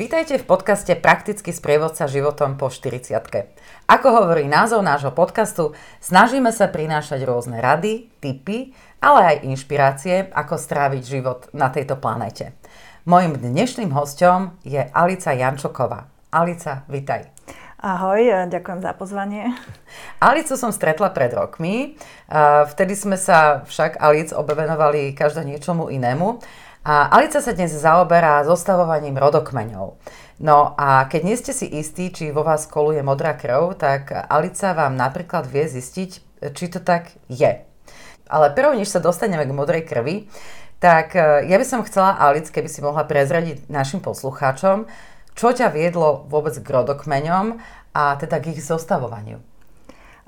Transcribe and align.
Vítajte 0.00 0.40
v 0.40 0.48
podcaste 0.48 0.96
Praktický 0.96 1.52
sprievodca 1.52 2.08
životom 2.08 2.56
po 2.56 2.72
40 2.72 3.12
Ako 3.84 4.08
hovorí 4.08 4.48
názov 4.48 4.80
nášho 4.80 5.12
podcastu, 5.12 5.76
snažíme 6.00 6.48
sa 6.56 6.72
prinášať 6.72 7.20
rôzne 7.28 7.60
rady, 7.60 8.08
tipy, 8.16 8.72
ale 8.96 9.20
aj 9.36 9.44
inšpirácie, 9.44 10.32
ako 10.32 10.56
stráviť 10.56 11.02
život 11.04 11.52
na 11.52 11.68
tejto 11.68 12.00
planete. 12.00 12.56
Mojím 13.04 13.44
dnešným 13.44 13.92
hostom 13.92 14.56
je 14.64 14.80
Alica 14.80 15.36
Jančoková. 15.36 16.08
Alica, 16.32 16.88
vitaj. 16.88 17.28
Ahoj, 17.84 18.48
ďakujem 18.48 18.80
za 18.80 18.96
pozvanie. 18.96 19.52
Alicu 20.16 20.56
som 20.56 20.72
stretla 20.72 21.12
pred 21.12 21.28
rokmi, 21.36 22.00
vtedy 22.72 22.96
sme 22.96 23.20
sa 23.20 23.68
však 23.68 24.00
Alic 24.00 24.32
obevenovali 24.32 25.12
každá 25.12 25.44
niečomu 25.44 25.92
inému. 25.92 26.40
A 26.80 27.12
Alica 27.12 27.44
sa 27.44 27.52
dnes 27.52 27.76
zaoberá 27.76 28.40
zostavovaním 28.40 29.20
rodokmeňov. 29.20 30.00
No 30.40 30.72
a 30.80 31.04
keď 31.12 31.20
nie 31.28 31.36
ste 31.36 31.52
si 31.52 31.68
istí, 31.68 32.08
či 32.08 32.32
vo 32.32 32.40
vás 32.40 32.64
koluje 32.64 33.04
modrá 33.04 33.36
krv, 33.36 33.76
tak 33.76 34.08
Alica 34.08 34.72
vám 34.72 34.96
napríklad 34.96 35.44
vie 35.44 35.68
zistiť, 35.68 36.10
či 36.56 36.64
to 36.72 36.80
tak 36.80 37.12
je. 37.28 37.68
Ale 38.32 38.46
prv, 38.56 38.80
než 38.80 38.88
sa 38.88 39.04
dostaneme 39.04 39.44
k 39.44 39.52
modrej 39.52 39.84
krvi, 39.84 40.32
tak 40.80 41.12
e, 41.12 41.44
ja 41.52 41.60
by 41.60 41.66
som 41.68 41.84
chcela, 41.84 42.16
Alic, 42.16 42.48
keby 42.48 42.72
si 42.72 42.80
mohla 42.80 43.04
prezradiť 43.04 43.68
našim 43.68 44.00
poslucháčom, 44.00 44.88
čo 45.36 45.52
ťa 45.52 45.68
viedlo 45.76 46.24
vôbec 46.32 46.56
k 46.56 46.64
rodokmeňom 46.64 47.60
a 47.92 48.16
teda 48.16 48.40
k 48.40 48.56
ich 48.56 48.64
zostavovaniu. 48.64 49.44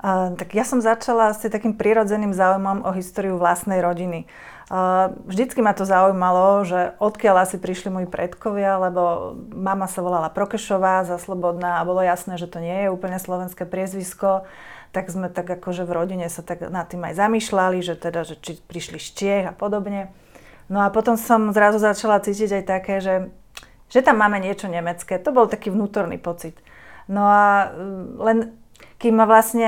Uh, 0.03 0.35
tak 0.35 0.51
ja 0.51 0.67
som 0.67 0.83
začala 0.83 1.31
s 1.31 1.47
takým 1.47 1.79
prirodzeným 1.79 2.35
záujmom 2.35 2.83
o 2.83 2.91
históriu 2.91 3.39
vlastnej 3.39 3.79
rodiny. 3.79 4.27
Vždycky 5.27 5.59
ma 5.59 5.75
to 5.75 5.83
zaujímalo, 5.83 6.63
že 6.63 6.95
odkiaľ 7.03 7.43
asi 7.43 7.59
prišli 7.59 7.91
moji 7.91 8.07
predkovia, 8.07 8.79
lebo 8.79 9.35
mama 9.51 9.91
sa 9.91 9.99
volala 9.99 10.31
Prokešová 10.31 11.03
za 11.03 11.19
Slobodná 11.19 11.83
a 11.83 11.87
bolo 11.87 11.99
jasné, 11.99 12.39
že 12.39 12.47
to 12.47 12.63
nie 12.63 12.87
je 12.87 12.93
úplne 12.93 13.19
slovenské 13.19 13.67
priezvisko. 13.67 14.47
Tak 14.95 15.09
sme 15.11 15.27
tak 15.27 15.49
akože 15.49 15.83
v 15.83 15.91
rodine 15.91 16.27
sa 16.31 16.45
tak 16.45 16.63
nad 16.69 16.87
tým 16.87 17.03
aj 17.03 17.17
zamýšľali, 17.17 17.83
že 17.83 17.99
teda, 17.99 18.23
že 18.23 18.39
či 18.39 18.61
prišli 18.61 19.01
z 19.01 19.09
Čiech 19.17 19.45
a 19.49 19.53
podobne. 19.53 20.13
No 20.71 20.79
a 20.79 20.87
potom 20.93 21.19
som 21.19 21.51
zrazu 21.51 21.81
začala 21.81 22.23
cítiť 22.23 22.61
aj 22.61 22.63
také, 22.63 22.95
že, 23.03 23.15
že 23.91 23.99
tam 23.99 24.21
máme 24.21 24.39
niečo 24.39 24.71
nemecké. 24.71 25.19
To 25.19 25.35
bol 25.35 25.51
taký 25.51 25.73
vnútorný 25.75 26.15
pocit. 26.21 26.55
No 27.11 27.27
a 27.27 27.73
len 28.15 28.55
kým 29.03 29.19
ma 29.19 29.27
vlastne, 29.27 29.67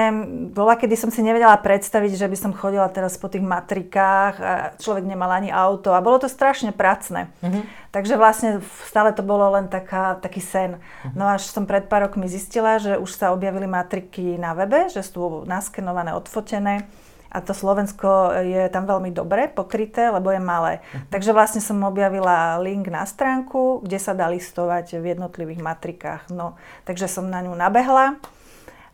bola, 0.55 0.79
kedy 0.79 0.95
som 0.95 1.11
si 1.11 1.19
nevedela 1.19 1.59
predstaviť, 1.59 2.15
že 2.15 2.31
by 2.31 2.37
som 2.39 2.55
chodila 2.55 2.87
teraz 2.87 3.19
po 3.19 3.27
tých 3.27 3.43
matrikách 3.43 4.35
a 4.39 4.53
človek 4.79 5.03
nemal 5.03 5.27
ani 5.27 5.51
auto 5.51 5.91
a 5.91 5.99
bolo 5.99 6.23
to 6.23 6.31
strašne 6.31 6.71
pracné. 6.71 7.27
Mm-hmm. 7.43 7.91
Takže 7.91 8.15
vlastne 8.15 8.63
stále 8.87 9.11
to 9.11 9.27
bolo 9.27 9.51
len 9.59 9.67
taká, 9.67 10.15
taký 10.23 10.39
sen. 10.39 10.79
Mm-hmm. 10.79 11.19
No 11.19 11.27
až 11.27 11.51
som 11.51 11.67
pred 11.67 11.83
pár 11.91 12.07
rokmi 12.07 12.31
zistila, 12.31 12.79
že 12.79 12.95
už 12.95 13.11
sa 13.11 13.35
objavili 13.35 13.67
matriky 13.67 14.39
na 14.39 14.55
webe, 14.55 14.87
že 14.87 15.03
sú 15.03 15.43
naskenované, 15.43 16.15
odfotené 16.15 16.87
a 17.27 17.43
to 17.43 17.51
Slovensko 17.51 18.31
je 18.39 18.71
tam 18.71 18.87
veľmi 18.87 19.11
dobre 19.11 19.51
pokryté, 19.51 20.07
lebo 20.07 20.31
je 20.31 20.39
malé. 20.39 20.79
Uh-huh. 20.79 21.11
Takže 21.11 21.35
vlastne 21.35 21.59
som 21.59 21.75
objavila 21.83 22.55
link 22.63 22.87
na 22.87 23.03
stránku, 23.03 23.83
kde 23.83 23.99
sa 23.99 24.15
dá 24.15 24.31
listovať 24.31 24.95
v 25.03 25.11
jednotlivých 25.11 25.59
matrikách. 25.59 26.31
No, 26.31 26.55
takže 26.87 27.11
som 27.11 27.27
na 27.27 27.43
ňu 27.43 27.51
nabehla 27.51 28.15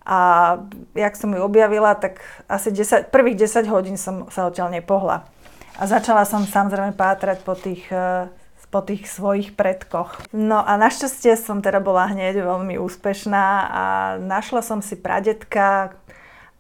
a 0.06 0.58
jak 0.96 1.14
som 1.16 1.30
ju 1.34 1.42
objavila, 1.42 1.94
tak 1.94 2.22
asi 2.50 2.74
10, 2.74 3.14
prvých 3.14 3.46
10 3.46 3.70
hodín 3.70 3.98
som 3.98 4.28
sa 4.34 4.50
odtiaľ 4.50 4.74
nepohla. 4.74 5.30
A 5.78 5.84
začala 5.88 6.26
som 6.26 6.46
samozrejme 6.46 6.98
pátrať 6.98 7.42
po 7.46 7.54
tých, 7.54 7.86
e, 7.94 8.28
po 8.72 8.82
tých 8.82 9.12
svojich 9.12 9.54
predkoch. 9.60 10.32
No 10.32 10.64
a 10.64 10.80
našťastie 10.80 11.36
som 11.36 11.60
teda 11.60 11.84
bola 11.84 12.08
hneď 12.08 12.40
veľmi 12.40 12.80
úspešná 12.80 13.46
a 13.68 13.84
našla 14.16 14.64
som 14.64 14.80
si 14.80 14.96
pradetka, 14.96 15.92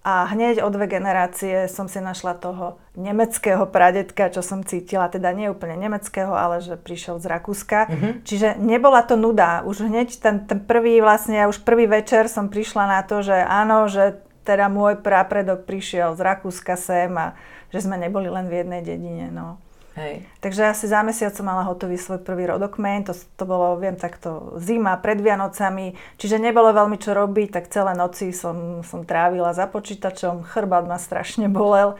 a 0.01 0.25
hneď 0.33 0.65
o 0.65 0.69
dve 0.73 0.89
generácie 0.89 1.69
som 1.69 1.85
si 1.85 2.01
našla 2.01 2.33
toho 2.33 2.81
nemeckého 2.97 3.69
pradetka, 3.69 4.33
čo 4.33 4.41
som 4.41 4.65
cítila, 4.65 5.05
teda 5.13 5.29
nie 5.29 5.45
úplne 5.45 5.77
nemeckého, 5.77 6.33
ale 6.33 6.57
že 6.57 6.73
prišiel 6.73 7.21
z 7.21 7.29
Rakúska. 7.29 7.85
Mm-hmm. 7.85 8.13
Čiže 8.25 8.47
nebola 8.57 9.05
to 9.05 9.13
nuda. 9.13 9.61
Už 9.61 9.85
hneď 9.85 10.17
ten, 10.17 10.49
ten 10.49 10.57
prvý, 10.57 10.97
vlastne 11.05 11.37
ja 11.37 11.45
už 11.45 11.61
prvý 11.61 11.85
večer 11.85 12.25
som 12.33 12.49
prišla 12.49 12.97
na 12.97 13.01
to, 13.05 13.21
že 13.21 13.45
áno, 13.45 13.85
že 13.85 14.17
teda 14.41 14.73
môj 14.73 15.05
prapredok 15.05 15.69
prišiel 15.69 16.17
z 16.17 16.21
Rakúska 16.25 16.73
sem 16.81 17.13
a 17.13 17.37
že 17.69 17.85
sme 17.85 18.01
neboli 18.01 18.25
len 18.25 18.49
v 18.49 18.65
jednej 18.65 18.81
dedine. 18.81 19.29
No. 19.29 19.61
Hej. 19.91 20.23
Takže 20.39 20.71
asi 20.71 20.87
za 20.87 21.03
mesiac 21.03 21.35
som 21.35 21.43
mala 21.43 21.67
hotový 21.67 21.99
svoj 21.99 22.23
prvý 22.23 22.47
rodokmeň, 22.47 23.11
to, 23.11 23.13
to 23.35 23.43
bolo, 23.43 23.75
viem, 23.75 23.99
takto 23.99 24.55
zima 24.55 24.95
pred 24.95 25.19
Vianocami, 25.19 25.99
čiže 26.15 26.39
nebolo 26.39 26.71
veľmi 26.71 26.95
čo 26.95 27.11
robiť, 27.11 27.59
tak 27.59 27.67
celé 27.67 27.91
noci 27.91 28.31
som, 28.31 28.87
som 28.87 29.03
trávila 29.03 29.51
za 29.51 29.67
počítačom, 29.67 30.47
chrbát 30.47 30.87
ma 30.87 30.95
strašne 30.95 31.51
bolel. 31.51 31.99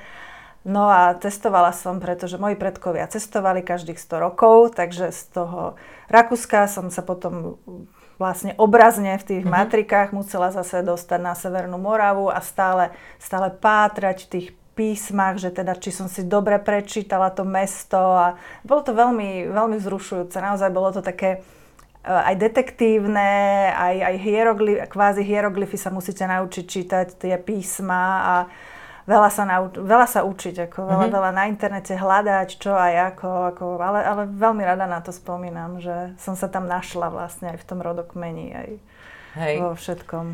No 0.64 0.88
a 0.88 1.18
cestovala 1.20 1.74
som, 1.74 2.00
pretože 2.00 2.40
moji 2.40 2.56
predkovia 2.56 3.10
cestovali 3.10 3.66
každých 3.66 3.98
100 3.98 4.24
rokov, 4.24 4.78
takže 4.78 5.10
z 5.12 5.22
toho 5.34 5.76
Rakúska 6.08 6.70
som 6.72 6.94
sa 6.94 7.02
potom 7.02 7.58
vlastne 8.22 8.54
obrazne 8.62 9.18
v 9.18 9.26
tých 9.26 9.44
mm-hmm. 9.44 9.58
matrikách 9.58 10.10
musela 10.14 10.54
zase 10.54 10.86
dostať 10.86 11.20
na 11.20 11.34
Severnú 11.34 11.82
Moravu 11.82 12.30
a 12.30 12.38
stále, 12.46 12.94
stále 13.18 13.50
pátrať 13.50 14.30
v 14.30 14.32
tých 14.32 14.48
písmach, 14.76 15.38
že 15.38 15.52
teda 15.52 15.76
či 15.76 15.92
som 15.92 16.08
si 16.08 16.24
dobre 16.24 16.58
prečítala 16.58 17.30
to 17.32 17.44
mesto 17.44 18.00
a 18.00 18.40
bolo 18.64 18.82
to 18.82 18.96
veľmi, 18.96 19.52
veľmi 19.52 19.78
vzrušujúce. 19.78 20.40
Naozaj 20.40 20.70
bolo 20.72 20.90
to 20.96 21.02
také 21.04 21.40
eh, 21.40 22.30
aj 22.32 22.36
detektívne, 22.40 23.72
aj, 23.76 23.96
aj 24.00 24.16
hieroglyf, 24.20 24.78
kvázi 24.88 25.22
hieroglyfy 25.28 25.78
sa 25.78 25.92
musíte 25.92 26.24
naučiť 26.24 26.66
čítať 26.66 27.08
tie 27.20 27.36
písma 27.36 28.04
a 28.24 28.36
veľa 29.10 29.30
sa, 29.30 29.44
nauč- 29.44 29.82
veľa 29.82 30.08
sa 30.08 30.22
učiť, 30.24 30.72
ako 30.72 30.80
veľa, 30.88 31.06
mm-hmm. 31.08 31.16
veľa 31.20 31.32
na 31.34 31.44
internete 31.50 31.94
hľadať, 31.98 32.50
čo 32.56 32.72
aj 32.72 32.94
ako, 33.16 33.30
ako 33.54 33.64
ale, 33.82 34.00
ale 34.06 34.22
veľmi 34.30 34.64
rada 34.64 34.86
na 34.86 35.02
to 35.02 35.12
spomínam, 35.12 35.82
že 35.82 36.16
som 36.22 36.38
sa 36.38 36.48
tam 36.48 36.70
našla 36.70 37.10
vlastne 37.10 37.54
aj 37.56 37.58
v 37.60 37.68
tom 37.68 37.80
rodokmeni, 37.82 38.48
aj 38.54 38.70
Hej. 39.36 39.56
vo 39.64 39.72
všetkom. 39.76 40.26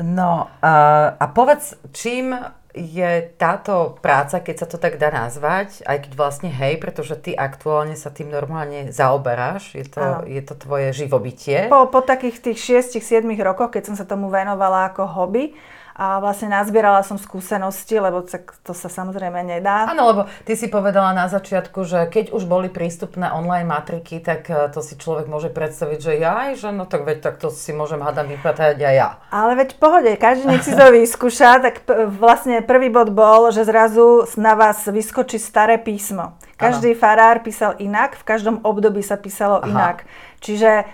No 0.00 0.48
uh, 0.64 1.14
a 1.14 1.24
povedz, 1.30 1.76
čím 1.92 2.32
je 2.74 3.30
táto 3.38 3.94
práca, 4.02 4.42
keď 4.42 4.56
sa 4.58 4.66
to 4.66 4.82
tak 4.82 4.98
dá 4.98 5.14
nazvať, 5.14 5.86
aj 5.86 6.10
keď 6.10 6.12
vlastne 6.18 6.50
hej, 6.50 6.82
pretože 6.82 7.14
ty 7.22 7.30
aktuálne 7.30 7.94
sa 7.94 8.10
tým 8.10 8.34
normálne 8.34 8.90
zaoberáš, 8.90 9.78
je 9.78 9.86
to, 9.86 10.26
je 10.26 10.42
to 10.42 10.58
tvoje 10.58 10.90
živobytie. 10.90 11.70
Po, 11.70 11.86
po 11.86 12.02
takých 12.02 12.42
tých 12.42 12.82
6-7 12.98 13.22
rokoch, 13.46 13.70
keď 13.70 13.94
som 13.94 13.94
sa 13.94 14.02
tomu 14.02 14.26
venovala 14.26 14.90
ako 14.90 15.06
hobby, 15.06 15.54
a 15.94 16.18
vlastne 16.18 16.50
nazbierala 16.50 17.06
som 17.06 17.14
skúsenosti, 17.14 18.02
lebo 18.02 18.26
to 18.66 18.72
sa 18.74 18.90
samozrejme 18.90 19.46
nedá. 19.46 19.86
Áno, 19.86 20.10
lebo 20.10 20.22
ty 20.42 20.58
si 20.58 20.66
povedala 20.66 21.14
na 21.14 21.30
začiatku, 21.30 21.86
že 21.86 22.10
keď 22.10 22.34
už 22.34 22.50
boli 22.50 22.66
prístupné 22.66 23.30
online 23.30 23.70
matriky, 23.70 24.18
tak 24.18 24.50
e, 24.50 24.66
to 24.74 24.82
si 24.82 24.98
človek 24.98 25.30
môže 25.30 25.54
predstaviť, 25.54 25.98
že 26.02 26.12
ja, 26.18 26.50
že 26.58 26.74
no 26.74 26.82
tak 26.82 27.06
veď 27.06 27.22
tak 27.22 27.38
to 27.38 27.46
si 27.54 27.70
môžem 27.70 28.02
hádam 28.02 28.26
vypratať 28.26 28.74
aj 28.74 28.94
ja. 28.98 29.08
Ale 29.30 29.54
veď 29.54 29.78
pohode, 29.78 30.10
každý 30.18 30.50
nech 30.50 30.66
si 30.66 30.74
to 30.74 30.90
vyskúša, 30.90 31.62
tak 31.62 31.86
p- 31.86 32.10
vlastne 32.10 32.58
prvý 32.66 32.90
bod 32.90 33.14
bol, 33.14 33.54
že 33.54 33.62
zrazu 33.62 34.26
na 34.34 34.58
vás 34.58 34.82
vyskočí 34.82 35.38
staré 35.38 35.78
písmo. 35.78 36.34
Každý 36.58 36.94
ano. 36.94 36.98
farár 36.98 37.38
písal 37.46 37.78
inak, 37.78 38.18
v 38.18 38.26
každom 38.26 38.66
období 38.66 39.02
sa 39.02 39.14
písalo 39.14 39.62
Aha. 39.62 39.70
inak. 39.70 39.96
Čiže 40.42 40.84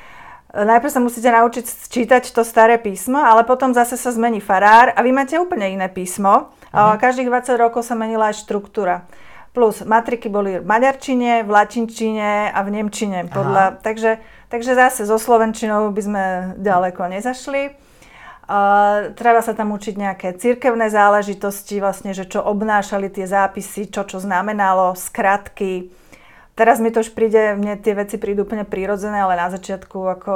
Najprv 0.51 0.91
sa 0.91 0.99
musíte 0.99 1.31
naučiť 1.31 1.63
čítať 1.87 2.35
to 2.35 2.43
staré 2.43 2.75
písmo, 2.83 3.23
ale 3.23 3.47
potom 3.47 3.71
zase 3.71 3.95
sa 3.95 4.11
zmení 4.11 4.43
farár 4.43 4.91
a 4.91 5.01
vy 5.07 5.15
máte 5.15 5.39
úplne 5.39 5.71
iné 5.71 5.87
písmo. 5.87 6.51
Uh-huh. 6.75 6.99
Každých 6.99 7.31
20 7.31 7.55
rokov 7.55 7.87
sa 7.87 7.95
menila 7.95 8.35
aj 8.35 8.43
štruktúra. 8.43 9.07
Plus 9.55 9.83
matriky 9.83 10.27
boli 10.27 10.59
v 10.59 10.67
maďarčine, 10.67 11.47
v 11.47 11.51
latinčine 11.51 12.51
a 12.51 12.59
v 12.67 12.69
nemčine. 12.71 13.31
Podľa, 13.31 13.83
takže, 13.83 14.23
takže 14.51 14.75
zase 14.75 15.07
so 15.07 15.19
slovenčinou 15.19 15.91
by 15.95 16.03
sme 16.03 16.25
ďaleko 16.59 17.03
nezašli. 17.11 17.75
Uh, 18.51 19.15
treba 19.15 19.47
sa 19.47 19.55
tam 19.55 19.71
učiť 19.71 19.95
nejaké 19.95 20.29
cirkevné 20.35 20.91
záležitosti, 20.91 21.79
vlastne, 21.79 22.11
že 22.11 22.27
čo 22.27 22.43
obnášali 22.43 23.07
tie 23.07 23.23
zápisy, 23.23 23.95
čo 23.95 24.03
čo 24.03 24.19
znamenalo, 24.19 24.99
skratky, 24.99 25.95
Teraz 26.61 26.77
mi 26.77 26.93
to 26.93 27.01
už 27.01 27.17
príde, 27.17 27.57
mne 27.57 27.81
tie 27.81 27.97
veci 27.97 28.21
prídu 28.21 28.45
úplne 28.45 28.69
prírodzené, 28.69 29.25
ale 29.25 29.33
na 29.33 29.49
začiatku 29.49 29.97
ako, 29.97 30.33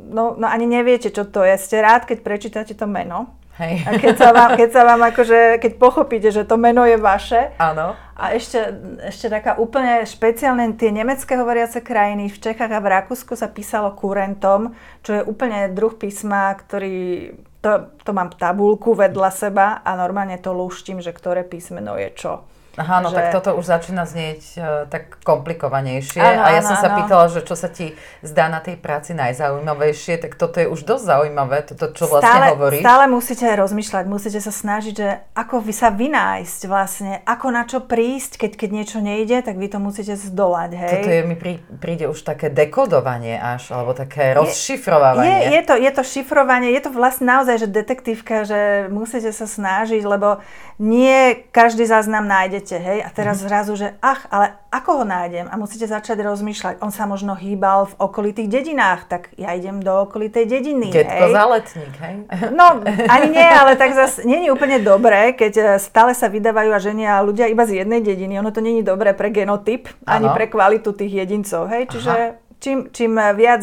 no, 0.00 0.32
no 0.40 0.48
ani 0.48 0.64
neviete, 0.64 1.12
čo 1.12 1.28
to 1.28 1.44
je. 1.44 1.60
Ste 1.60 1.84
rád, 1.84 2.08
keď 2.08 2.24
prečítate 2.24 2.72
to 2.72 2.88
meno. 2.88 3.36
Hej. 3.60 3.84
A 3.84 4.00
keď 4.00 4.14
sa 4.16 4.30
vám, 4.32 4.56
keď 4.56 4.70
sa 4.72 4.82
vám 4.88 5.02
akože, 5.12 5.60
keď 5.60 5.72
pochopíte, 5.76 6.32
že 6.32 6.48
to 6.48 6.56
meno 6.56 6.88
je 6.88 6.96
vaše. 6.96 7.52
Áno. 7.60 7.92
A 8.16 8.24
ešte, 8.32 8.80
ešte 9.04 9.28
taká 9.28 9.60
úplne 9.60 10.08
špeciálne, 10.08 10.72
tie 10.72 10.88
nemecké 10.88 11.36
hovoriace 11.36 11.84
krajiny 11.84 12.32
v 12.32 12.40
Čechách 12.40 12.72
a 12.72 12.80
v 12.80 12.88
Rakúsku 12.88 13.36
sa 13.36 13.52
písalo 13.52 13.92
kurentom, 13.92 14.72
čo 15.04 15.20
je 15.20 15.22
úplne 15.26 15.68
druh 15.76 15.92
písma, 15.92 16.56
ktorý, 16.56 17.36
to, 17.60 17.92
to 18.08 18.10
mám 18.16 18.32
tabulku 18.32 18.96
vedľa 18.96 19.30
seba 19.36 19.84
a 19.84 19.90
normálne 20.00 20.40
to 20.40 20.56
lúštim, 20.56 21.04
že 21.04 21.12
ktoré 21.12 21.44
písmeno 21.44 21.92
je 22.00 22.08
čo. 22.16 22.48
Aha, 22.78 23.02
no 23.02 23.10
že... 23.10 23.18
tak 23.18 23.34
toto 23.34 23.58
už 23.58 23.66
začína 23.66 24.06
znieť 24.06 24.42
uh, 24.56 24.64
tak 24.86 25.18
komplikovanejšie. 25.26 26.22
Áno, 26.22 26.42
a 26.46 26.48
ja 26.54 26.62
áno, 26.62 26.68
som 26.70 26.76
sa 26.78 26.94
áno. 26.94 26.96
pýtala, 27.02 27.26
že 27.26 27.42
čo 27.42 27.58
sa 27.58 27.66
ti 27.66 27.98
zdá 28.22 28.46
na 28.46 28.62
tej 28.62 28.78
práci 28.78 29.18
najzaujímavejšie, 29.18 30.22
tak 30.22 30.38
toto 30.38 30.62
je 30.62 30.70
už 30.70 30.86
dosť 30.86 31.04
zaujímavé, 31.04 31.66
toto, 31.66 31.90
čo 31.90 32.06
vlastne 32.06 32.30
stále, 32.30 32.54
hovoríš. 32.54 32.82
Stále 32.86 33.04
musíte 33.10 33.46
rozmýšľať, 33.50 34.04
musíte 34.06 34.38
sa 34.38 34.52
snažiť, 34.54 34.94
že 34.94 35.08
ako 35.34 35.58
vy 35.58 35.74
sa 35.74 35.90
vynájsť 35.90 36.60
vlastne, 36.70 37.12
ako 37.26 37.46
na 37.50 37.62
čo 37.66 37.82
prísť, 37.82 38.46
keď, 38.46 38.52
keď 38.54 38.70
niečo 38.70 38.98
nejde, 39.02 39.42
tak 39.42 39.58
vy 39.58 39.66
to 39.66 39.82
musíte 39.82 40.14
zdolať, 40.14 40.70
hej. 40.78 40.92
Toto 41.02 41.10
je, 41.10 41.20
mi 41.26 41.34
prí, 41.34 41.58
príde 41.82 42.06
už 42.06 42.22
také 42.22 42.46
dekodovanie 42.52 43.40
až, 43.40 43.74
alebo 43.74 43.96
také 43.96 44.38
rozšifrovanie. 44.38 45.50
Je, 45.50 45.58
je, 45.58 45.62
to, 45.66 45.74
je 45.74 45.90
to 45.90 46.02
šifrovanie, 46.06 46.70
je 46.76 46.82
to 46.86 46.90
vlastne 46.94 47.26
naozaj, 47.26 47.66
že 47.66 47.68
detektívka, 47.68 48.46
že 48.46 48.86
musíte 48.92 49.34
sa 49.34 49.46
snažiť, 49.48 50.02
lebo 50.04 50.38
nie 50.78 51.42
každý 51.50 51.88
záznam 51.88 52.28
nájdete, 52.30 52.67
hej. 52.76 53.00
A 53.00 53.08
teraz 53.08 53.40
mm. 53.40 53.44
zrazu, 53.48 53.72
že 53.80 53.96
ach, 54.04 54.28
ale 54.28 54.52
ako 54.68 55.00
ho 55.00 55.04
nájdem? 55.08 55.48
A 55.48 55.56
musíte 55.56 55.88
začať 55.88 56.20
rozmýšľať. 56.20 56.84
On 56.84 56.92
sa 56.92 57.08
možno 57.08 57.32
hýbal 57.32 57.88
v 57.88 57.94
okolitých 57.96 58.52
dedinách, 58.52 59.08
tak 59.08 59.32
ja 59.40 59.56
idem 59.56 59.80
do 59.80 60.04
okolitej 60.04 60.44
dediny. 60.44 60.92
Detko 60.92 61.32
záletník, 61.32 61.94
hej? 62.04 62.16
No, 62.52 62.84
ani 62.84 63.28
nie, 63.32 63.48
ale 63.48 63.80
tak 63.80 63.96
zase 63.96 64.28
je 64.28 64.52
úplne 64.52 64.82
dobré, 64.84 65.32
keď 65.32 65.52
e, 65.56 65.62
stále 65.80 66.12
sa 66.12 66.28
vydávajú 66.28 66.70
a 66.76 66.80
ženia 66.82 67.24
ľudia 67.24 67.48
iba 67.48 67.64
z 67.64 67.80
jednej 67.80 68.04
dediny. 68.04 68.36
Ono 68.42 68.52
to 68.52 68.60
není 68.60 68.84
dobré 68.84 69.16
pre 69.16 69.32
genotyp, 69.32 69.88
ano. 70.04 70.12
ani 70.12 70.28
pre 70.36 70.50
kvalitu 70.52 70.92
tých 70.92 71.24
jedincov, 71.24 71.70
hej? 71.72 71.88
Čiže 71.88 72.12
Aha 72.12 72.46
čím, 72.60 72.90
čím 72.92 73.18
viac, 73.34 73.62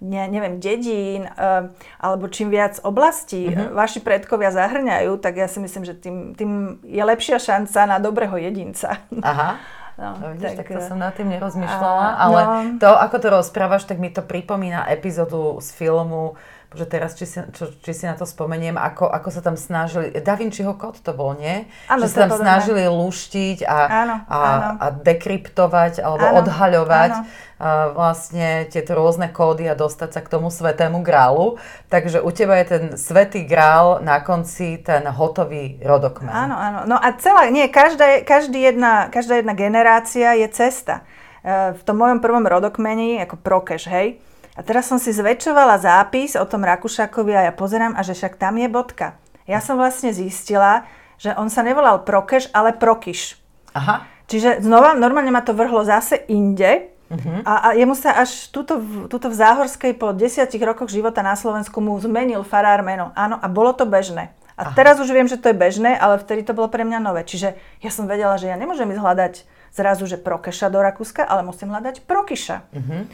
ne, 0.00 0.22
neviem, 0.28 0.60
dedín 0.60 1.26
uh, 1.26 1.72
alebo 2.00 2.28
čím 2.28 2.52
viac 2.52 2.80
oblastí 2.84 3.50
uh-huh. 3.50 3.72
vaši 3.72 4.00
predkovia 4.00 4.52
zahrňajú, 4.52 5.16
tak 5.18 5.40
ja 5.40 5.48
si 5.48 5.58
myslím, 5.60 5.84
že 5.84 5.94
tým, 5.96 6.36
tým 6.36 6.80
je 6.84 7.02
lepšia 7.02 7.40
šanca 7.40 7.86
na 7.86 7.98
dobrého 7.98 8.36
jedinca. 8.36 9.00
Aha. 9.22 9.56
No, 9.96 10.12
no 10.20 10.36
vidíš, 10.36 10.60
tak, 10.60 10.68
tak 10.68 10.76
to 10.76 10.80
som 10.92 11.00
nad 11.00 11.16
tým 11.16 11.32
nerozmýšľala, 11.32 12.20
a, 12.20 12.20
ale 12.20 12.40
no. 12.44 12.52
to, 12.76 12.84
ako 12.84 13.16
to 13.16 13.28
rozprávaš, 13.32 13.88
tak 13.88 13.96
mi 13.96 14.12
to 14.12 14.20
pripomína 14.20 14.84
epizódu 14.92 15.56
z 15.64 15.72
filmu 15.72 16.36
že 16.74 16.84
teraz, 16.88 17.14
či 17.14 17.24
si, 17.28 17.38
čo, 17.54 17.70
či 17.70 17.92
si 17.94 18.04
na 18.10 18.18
to 18.18 18.26
spomeniem, 18.26 18.74
ako, 18.74 19.06
ako 19.06 19.28
sa 19.30 19.40
tam 19.44 19.54
snažili, 19.54 20.10
Da 20.18 20.34
Vinciho 20.34 20.74
kód 20.74 20.98
to 20.98 21.14
bol, 21.14 21.38
nie? 21.38 21.70
Ano, 21.86 22.02
že 22.02 22.10
sa 22.10 22.26
tam 22.26 22.42
snažili 22.42 22.82
luštiť 22.90 23.62
a, 23.62 23.78
áno, 23.86 24.16
a, 24.26 24.38
áno. 24.38 24.68
a 24.82 24.86
dekryptovať 24.90 26.02
alebo 26.02 26.26
áno, 26.26 26.38
odhaľovať 26.42 27.12
áno. 27.14 27.24
A 27.56 27.88
vlastne 27.88 28.68
tieto 28.68 28.92
rôzne 28.92 29.32
kódy 29.32 29.64
a 29.64 29.72
dostať 29.72 30.10
sa 30.12 30.20
k 30.20 30.28
tomu 30.28 30.52
svetému 30.52 31.00
grálu. 31.00 31.56
Takže 31.88 32.20
u 32.20 32.28
teba 32.28 32.60
je 32.60 32.66
ten 32.68 32.84
svetý 33.00 33.48
grál 33.48 34.04
na 34.04 34.20
konci 34.20 34.76
ten 34.84 35.08
hotový 35.08 35.80
rodokmen. 35.80 36.28
Áno, 36.28 36.52
áno. 36.52 36.80
No 36.84 36.96
a 37.00 37.16
celá, 37.16 37.48
nie, 37.48 37.64
každá, 37.72 38.20
každý 38.28 38.60
jedna, 38.60 39.08
každá 39.08 39.40
jedna 39.40 39.56
generácia 39.56 40.36
je 40.36 40.52
cesta. 40.52 41.00
E, 41.40 41.72
v 41.72 41.82
tom 41.88 41.96
mojom 41.96 42.20
prvom 42.20 42.44
rodokmeni, 42.44 43.24
ako 43.24 43.40
prokeš, 43.40 43.88
hej, 43.88 44.20
a 44.56 44.60
teraz 44.64 44.88
som 44.88 44.96
si 44.96 45.12
zväčšovala 45.12 45.76
zápis 45.78 46.32
o 46.34 46.48
tom 46.48 46.64
Rakušakovi 46.64 47.32
a 47.36 47.46
ja 47.48 47.52
pozerám, 47.52 47.92
a 47.92 48.00
že 48.00 48.16
však 48.16 48.40
tam 48.40 48.56
je 48.56 48.72
bodka. 48.72 49.20
Ja 49.44 49.60
som 49.60 49.76
vlastne 49.76 50.10
zistila, 50.16 50.88
že 51.20 51.36
on 51.36 51.52
sa 51.52 51.60
nevolal 51.60 52.02
Prokeš, 52.02 52.48
ale 52.56 52.72
Prokiš. 52.72 53.36
Aha. 53.76 54.08
Čiže 54.26 54.64
znova, 54.64 54.96
normálne 54.98 55.30
ma 55.30 55.44
to 55.44 55.54
vrhlo 55.54 55.84
zase 55.84 56.24
inde, 56.26 56.96
Uh-huh. 57.06 57.38
A, 57.46 57.70
a 57.70 57.78
jemu 57.78 57.94
sa 57.94 58.18
až 58.18 58.50
tuto, 58.50 58.82
tuto 59.06 59.30
v 59.30 59.38
Záhorskej 59.38 59.94
po 59.94 60.10
desiatich 60.10 60.58
rokoch 60.58 60.90
života 60.90 61.22
na 61.22 61.38
Slovensku 61.38 61.78
mu 61.78 61.94
zmenil 62.02 62.42
farár 62.42 62.82
meno. 62.82 63.14
Áno, 63.14 63.38
a 63.38 63.46
bolo 63.46 63.70
to 63.70 63.86
bežné. 63.86 64.34
A 64.58 64.72
Aha. 64.72 64.74
teraz 64.74 64.98
už 64.98 65.12
viem, 65.14 65.28
že 65.30 65.38
to 65.38 65.52
je 65.52 65.56
bežné, 65.56 65.94
ale 65.94 66.18
vtedy 66.18 66.42
to 66.42 66.56
bolo 66.56 66.66
pre 66.66 66.82
mňa 66.82 66.98
nové. 66.98 67.22
Čiže 67.22 67.54
ja 67.78 67.90
som 67.94 68.10
vedela, 68.10 68.34
že 68.40 68.50
ja 68.50 68.58
nemôžem 68.58 68.90
ísť 68.90 68.98
hľadať 68.98 69.34
zrazu, 69.70 70.08
že 70.10 70.18
Prokeša 70.18 70.66
do 70.66 70.82
Rakúska, 70.82 71.22
ale 71.22 71.46
musím 71.46 71.70
hľadať 71.70 72.02
Prokiša. 72.08 72.56
Uh-huh. 72.74 73.06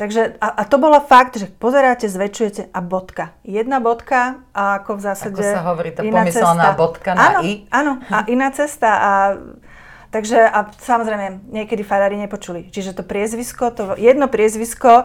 Takže, 0.00 0.40
a, 0.40 0.48
a 0.48 0.62
to 0.64 0.80
bolo 0.80 0.96
fakt, 1.04 1.36
že 1.36 1.44
pozeráte, 1.44 2.08
zväčšujete 2.08 2.72
a 2.72 2.80
bodka. 2.80 3.36
Jedna 3.44 3.84
bodka 3.84 4.40
a 4.56 4.80
ako 4.80 4.96
v 4.96 5.00
zásade 5.04 5.44
Ako 5.44 5.60
sa 5.60 5.62
hovorí, 5.68 5.92
to 5.92 6.00
pomyselná 6.08 6.72
cesta. 6.72 6.80
bodka 6.80 7.10
na 7.12 7.20
áno, 7.20 7.38
i. 7.44 7.68
Áno, 7.68 7.92
a 8.08 8.24
iná 8.32 8.48
cesta. 8.48 8.88
A, 8.96 9.12
takže 10.08 10.40
a 10.40 10.72
samozrejme, 10.72 11.52
niekedy 11.52 11.84
farári 11.84 12.16
nepočuli. 12.16 12.72
Čiže 12.72 12.96
to 12.96 13.04
priezvisko, 13.04 13.76
to 13.76 13.92
jedno 14.00 14.32
priezvisko 14.32 15.04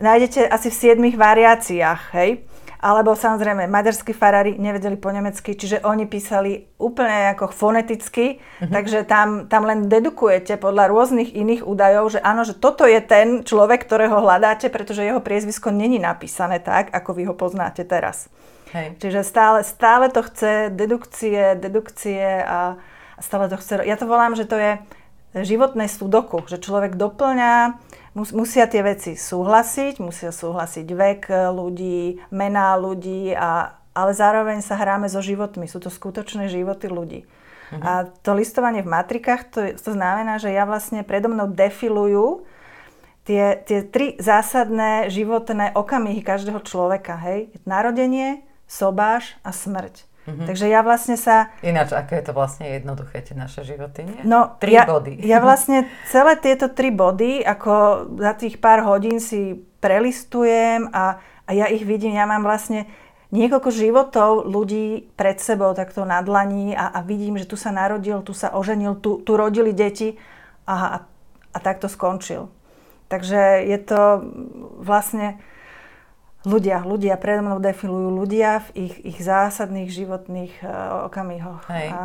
nájdete 0.00 0.48
asi 0.48 0.72
v 0.72 0.78
siedmých 0.88 1.20
variáciách, 1.20 2.00
hej? 2.16 2.40
Alebo 2.80 3.12
samozrejme, 3.12 3.68
maďarskí 3.68 4.16
farári 4.16 4.56
nevedeli 4.56 4.96
po 4.96 5.12
nemecky, 5.12 5.52
čiže 5.52 5.84
oni 5.84 6.08
písali 6.08 6.64
úplne 6.80 7.36
ako 7.36 7.52
foneticky, 7.52 8.40
uh-huh. 8.40 8.72
takže 8.72 9.04
tam, 9.04 9.52
tam 9.52 9.68
len 9.68 9.92
dedukujete 9.92 10.56
podľa 10.56 10.88
rôznych 10.88 11.36
iných 11.36 11.60
údajov, 11.68 12.16
že 12.16 12.24
áno, 12.24 12.40
že 12.48 12.56
toto 12.56 12.88
je 12.88 12.96
ten 13.04 13.44
človek, 13.44 13.84
ktorého 13.84 14.24
hľadáte, 14.24 14.72
pretože 14.72 15.04
jeho 15.04 15.20
priezvisko 15.20 15.68
není 15.68 16.00
napísané 16.00 16.56
tak, 16.56 16.88
ako 16.96 17.20
vy 17.20 17.22
ho 17.28 17.36
poznáte 17.36 17.84
teraz. 17.84 18.32
Hej. 18.72 18.96
Čiže 18.96 19.28
stále, 19.28 19.60
stále 19.60 20.08
to 20.08 20.24
chce 20.24 20.72
dedukcie, 20.72 21.60
dedukcie 21.60 22.40
a 22.40 22.80
stále 23.20 23.52
to 23.52 23.60
chce... 23.60 23.84
Ja 23.84 24.00
to 24.00 24.08
volám, 24.08 24.32
že 24.32 24.48
to 24.48 24.56
je 24.56 24.80
životné 25.36 25.86
sudoku, 25.86 26.42
že 26.48 26.58
človek 26.58 26.96
doplňa 26.96 27.76
mus, 28.20 28.36
musia 28.36 28.68
tie 28.68 28.84
veci 28.84 29.16
súhlasiť, 29.16 29.96
musia 30.04 30.28
súhlasiť 30.28 30.84
vek 30.84 31.22
ľudí, 31.56 32.20
mená 32.28 32.76
ľudí, 32.76 33.32
a, 33.32 33.80
ale 33.96 34.12
zároveň 34.12 34.60
sa 34.60 34.76
hráme 34.76 35.08
so 35.08 35.24
životmi. 35.24 35.64
Sú 35.64 35.80
to 35.80 35.88
skutočné 35.88 36.52
životy 36.52 36.92
ľudí. 36.92 37.24
Mhm. 37.72 37.80
A 37.80 37.90
to 38.20 38.36
listovanie 38.36 38.84
v 38.84 38.92
matrikách, 38.92 39.42
to, 39.48 39.60
to 39.78 39.90
znamená, 39.96 40.36
že 40.36 40.52
ja 40.52 40.68
vlastne 40.68 41.00
predo 41.00 41.32
mnou 41.32 41.48
defilujú 41.48 42.44
tie, 43.24 43.56
tie 43.62 43.86
tri 43.86 44.18
zásadné 44.18 45.08
životné 45.08 45.72
okamihy 45.78 46.20
každého 46.20 46.60
človeka. 46.66 47.14
Hej? 47.16 47.54
Narodenie, 47.62 48.42
sobáš 48.66 49.38
a 49.46 49.54
smrť. 49.54 50.09
Mm-hmm. 50.30 50.46
Takže 50.46 50.66
ja 50.70 50.80
vlastne 50.86 51.18
sa... 51.18 51.50
Ináč, 51.66 51.90
ako 51.90 52.12
je 52.14 52.24
to 52.24 52.32
vlastne 52.32 52.66
jednoduché, 52.70 53.26
tie 53.26 53.34
naše 53.34 53.66
životy, 53.66 54.06
nie? 54.06 54.22
No, 54.22 54.54
tri 54.62 54.78
ja, 54.78 54.86
body. 54.86 55.18
Ja 55.26 55.42
vlastne 55.46 55.90
celé 56.06 56.38
tieto 56.38 56.70
tri 56.70 56.94
body, 56.94 57.42
ako 57.42 58.06
za 58.14 58.38
tých 58.38 58.62
pár 58.62 58.86
hodín 58.86 59.18
si 59.18 59.58
prelistujem 59.82 60.86
a, 60.94 61.18
a 61.44 61.50
ja 61.50 61.66
ich 61.66 61.82
vidím, 61.82 62.14
ja 62.14 62.30
mám 62.30 62.46
vlastne 62.46 62.86
niekoľko 63.34 63.70
životov 63.74 64.30
ľudí 64.46 65.10
pred 65.14 65.38
sebou 65.42 65.74
takto 65.74 66.06
na 66.06 66.22
dlaní 66.22 66.74
a, 66.74 66.90
a 66.90 66.98
vidím, 67.02 67.38
že 67.38 67.46
tu 67.50 67.58
sa 67.58 67.74
narodil, 67.74 68.22
tu 68.22 68.34
sa 68.34 68.54
oženil, 68.54 68.98
tu, 69.02 69.22
tu 69.22 69.32
rodili 69.34 69.74
deti 69.74 70.18
a, 70.66 70.74
a, 70.74 70.98
a 71.54 71.58
takto 71.58 71.90
skončil. 71.90 72.50
Takže 73.10 73.66
je 73.66 73.78
to 73.82 74.22
vlastne 74.78 75.42
ľudia, 76.44 76.82
ľudia 76.84 77.20
predo 77.20 77.44
mnou 77.44 77.60
defilujú 77.60 78.08
ľudia 78.24 78.64
v 78.70 78.88
ich, 78.88 78.94
ich 79.04 79.18
zásadných 79.20 79.90
životných 79.92 80.54
uh, 80.64 81.06
okamihoch. 81.10 81.64
Hej. 81.68 81.92
A... 81.92 82.00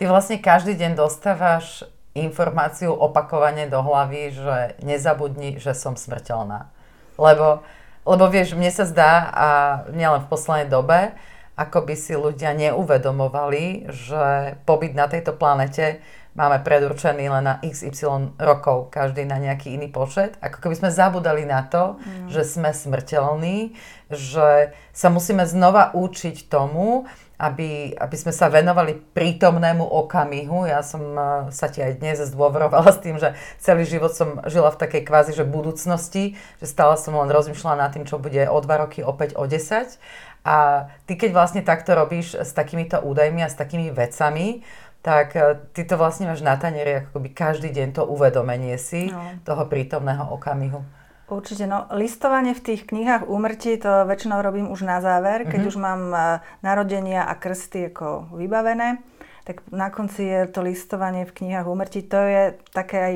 Ty 0.00 0.02
vlastne 0.08 0.40
každý 0.40 0.76
deň 0.76 0.96
dostávaš 0.96 1.84
informáciu 2.14 2.94
opakovane 2.94 3.66
do 3.66 3.82
hlavy, 3.82 4.32
že 4.32 4.56
nezabudni, 4.86 5.58
že 5.58 5.74
som 5.74 5.98
smrteľná. 5.98 6.70
Lebo, 7.18 7.66
lebo 8.06 8.24
vieš, 8.30 8.54
mne 8.54 8.70
sa 8.70 8.86
zdá, 8.86 9.12
a 9.34 9.48
nielen 9.90 10.22
v 10.22 10.30
poslednej 10.30 10.70
dobe, 10.70 11.12
ako 11.54 11.86
by 11.86 11.94
si 11.94 12.14
ľudia 12.18 12.50
neuvedomovali, 12.54 13.90
že 13.90 14.58
pobyt 14.66 14.94
na 14.94 15.06
tejto 15.06 15.34
planete 15.34 16.02
máme 16.34 16.60
predurčený 16.66 17.30
len 17.30 17.44
na 17.46 17.54
XY 17.62 18.34
rokov, 18.36 18.90
každý 18.90 19.22
na 19.22 19.38
nejaký 19.38 19.78
iný 19.78 19.88
počet. 19.90 20.34
Ako 20.42 20.58
keby 20.58 20.74
sme 20.74 20.90
zabudali 20.90 21.46
na 21.46 21.62
to, 21.66 21.98
mm. 21.98 22.30
že 22.34 22.42
sme 22.42 22.74
smrteľní, 22.74 23.72
že 24.10 24.74
sa 24.90 25.08
musíme 25.10 25.46
znova 25.46 25.94
učiť 25.94 26.50
tomu, 26.50 27.06
aby, 27.34 27.98
aby 27.98 28.16
sme 28.16 28.30
sa 28.30 28.46
venovali 28.46 28.94
prítomnému 28.94 29.82
okamihu. 29.82 30.70
Ja 30.70 30.86
som 30.86 31.02
uh, 31.14 31.24
sa 31.50 31.66
ti 31.66 31.82
aj 31.82 31.98
dnes 31.98 32.22
zdôverovala 32.22 32.94
s 32.94 33.02
tým, 33.02 33.18
že 33.18 33.34
celý 33.58 33.82
život 33.86 34.14
som 34.14 34.38
žila 34.46 34.70
v 34.70 34.78
takej 34.78 35.02
kvázi, 35.02 35.32
že 35.34 35.42
budúcnosti, 35.42 36.38
že 36.62 36.66
stále 36.66 36.94
som 36.94 37.18
len 37.18 37.30
rozmýšľala 37.30 37.86
nad 37.86 37.90
tým, 37.90 38.06
čo 38.06 38.22
bude 38.22 38.46
o 38.46 38.58
dva 38.62 38.86
roky, 38.86 39.02
opäť 39.02 39.34
o 39.34 39.50
10. 39.50 39.98
A 40.44 40.86
ty 41.08 41.16
keď 41.16 41.32
vlastne 41.32 41.64
takto 41.64 41.96
robíš 41.96 42.36
s 42.36 42.52
takýmito 42.52 43.00
údajmi 43.00 43.40
a 43.40 43.48
s 43.48 43.56
takými 43.56 43.88
vecami, 43.88 44.60
tak 45.04 45.36
e, 45.36 45.60
ty 45.76 45.84
to 45.84 46.00
vlastne 46.00 46.24
máš 46.24 46.40
na 46.40 46.56
tanieri 46.56 47.04
ako 47.04 47.20
by 47.20 47.28
každý 47.36 47.68
deň 47.68 47.92
to 47.92 48.02
uvedomenie 48.08 48.80
si 48.80 49.12
no. 49.12 49.36
toho 49.44 49.68
prítomného 49.68 50.32
okamihu. 50.32 50.80
Určite, 51.28 51.68
no 51.68 51.88
listovanie 51.92 52.56
v 52.56 52.64
tých 52.72 52.88
knihách 52.88 53.28
úmrtí 53.28 53.76
to 53.80 54.08
väčšinou 54.08 54.40
robím 54.44 54.68
už 54.68 54.84
na 54.84 55.00
záver, 55.04 55.44
keď 55.44 55.60
mm-hmm. 55.60 55.72
už 55.72 55.76
mám 55.76 56.02
e, 56.08 56.18
narodenia 56.64 57.28
a 57.28 57.36
krsty 57.36 57.92
ako 57.92 58.32
vybavené, 58.32 59.04
tak 59.44 59.60
na 59.68 59.92
konci 59.92 60.24
je 60.24 60.40
to 60.48 60.64
listovanie 60.64 61.28
v 61.28 61.36
knihách 61.36 61.68
úmrtí, 61.68 62.00
to 62.08 62.16
je 62.16 62.42
také 62.72 62.98
aj 63.00 63.14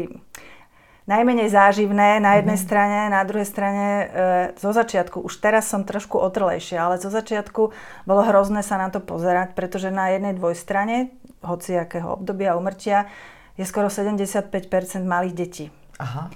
najmenej 1.09 1.49
záživné 1.49 2.21
na 2.21 2.37
jednej 2.37 2.61
mm-hmm. 2.61 2.69
strane, 2.69 2.99
na 3.09 3.25
druhej 3.25 3.49
strane 3.49 3.87
e, 3.88 4.07
zo 4.61 4.77
začiatku, 4.77 5.25
už 5.25 5.41
teraz 5.41 5.65
som 5.65 5.88
trošku 5.88 6.21
otrlejšia, 6.21 6.85
ale 6.85 7.00
zo 7.00 7.09
začiatku 7.09 7.73
bolo 8.05 8.23
hrozné 8.29 8.61
sa 8.61 8.77
na 8.77 8.93
to 8.93 9.00
pozerať, 9.00 9.57
pretože 9.57 9.88
na 9.88 10.12
jednej 10.12 10.37
dvojstrane 10.37 11.17
hociakého 11.41 12.21
obdobia 12.21 12.61
umrtia 12.61 13.09
je 13.57 13.65
skoro 13.65 13.88
75% 13.88 14.53
malých 15.09 15.35
detí. 15.35 15.65
Aha. 15.97 16.29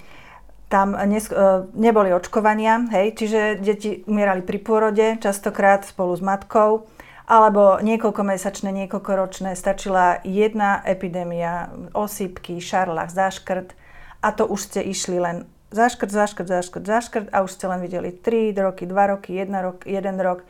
Tam 0.73 0.97
nes, 1.05 1.29
e, 1.29 1.69
neboli 1.77 2.09
očkovania, 2.09 2.81
hej, 2.89 3.13
čiže 3.13 3.61
deti 3.61 4.01
umierali 4.09 4.41
pri 4.41 4.57
pôrode, 4.57 5.21
častokrát 5.21 5.85
spolu 5.85 6.17
s 6.17 6.25
matkou, 6.25 6.89
alebo 7.29 7.77
niekoľkomesačné, 7.77 8.73
niekoľkoročné, 8.73 9.53
stačila 9.53 10.17
jedna 10.25 10.81
epidémia, 10.81 11.69
osýpky, 11.93 12.57
šarlach, 12.57 13.13
záškrt 13.13 13.77
a 14.23 14.31
to 14.31 14.47
už 14.47 14.71
ste 14.71 14.79
išli 14.79 15.19
len 15.19 15.43
záškrt, 15.73 16.07
záškrt, 16.07 16.47
záškrt, 16.47 16.85
záškrt 16.85 17.27
a 17.35 17.43
už 17.43 17.51
ste 17.51 17.65
len 17.67 17.83
videli 17.83 18.15
3 18.15 18.55
roky, 18.63 18.87
2 18.87 19.11
roky, 19.11 19.35
1 19.35 19.51
rok, 19.59 19.83
1 19.83 19.99
rok. 20.23 20.47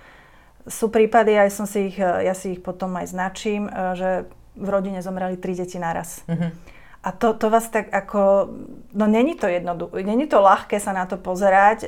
Sú 0.69 0.93
prípady, 0.93 1.35
aj 1.35 1.49
som 1.49 1.65
si 1.65 1.91
ich, 1.91 1.97
ja 1.99 2.31
si 2.37 2.55
ich 2.55 2.61
potom 2.61 2.93
aj 2.95 3.11
značím, 3.11 3.67
e, 3.67 3.71
že 3.97 4.09
v 4.53 4.67
rodine 4.69 5.01
zomreli 5.01 5.35
3 5.35 5.59
deti 5.65 5.81
naraz. 5.81 6.21
Mm-hmm. 6.29 6.51
A 7.03 7.09
to, 7.11 7.35
to 7.35 7.51
vás 7.51 7.67
tak 7.67 7.91
ako, 7.91 8.47
no 8.95 9.05
není 9.11 9.35
to 9.35 9.51
jednoduché, 9.51 10.07
není 10.07 10.23
to 10.23 10.39
ľahké 10.39 10.79
sa 10.79 10.95
na 10.95 11.03
to 11.03 11.19
pozerať. 11.19 11.83
E, 11.83 11.87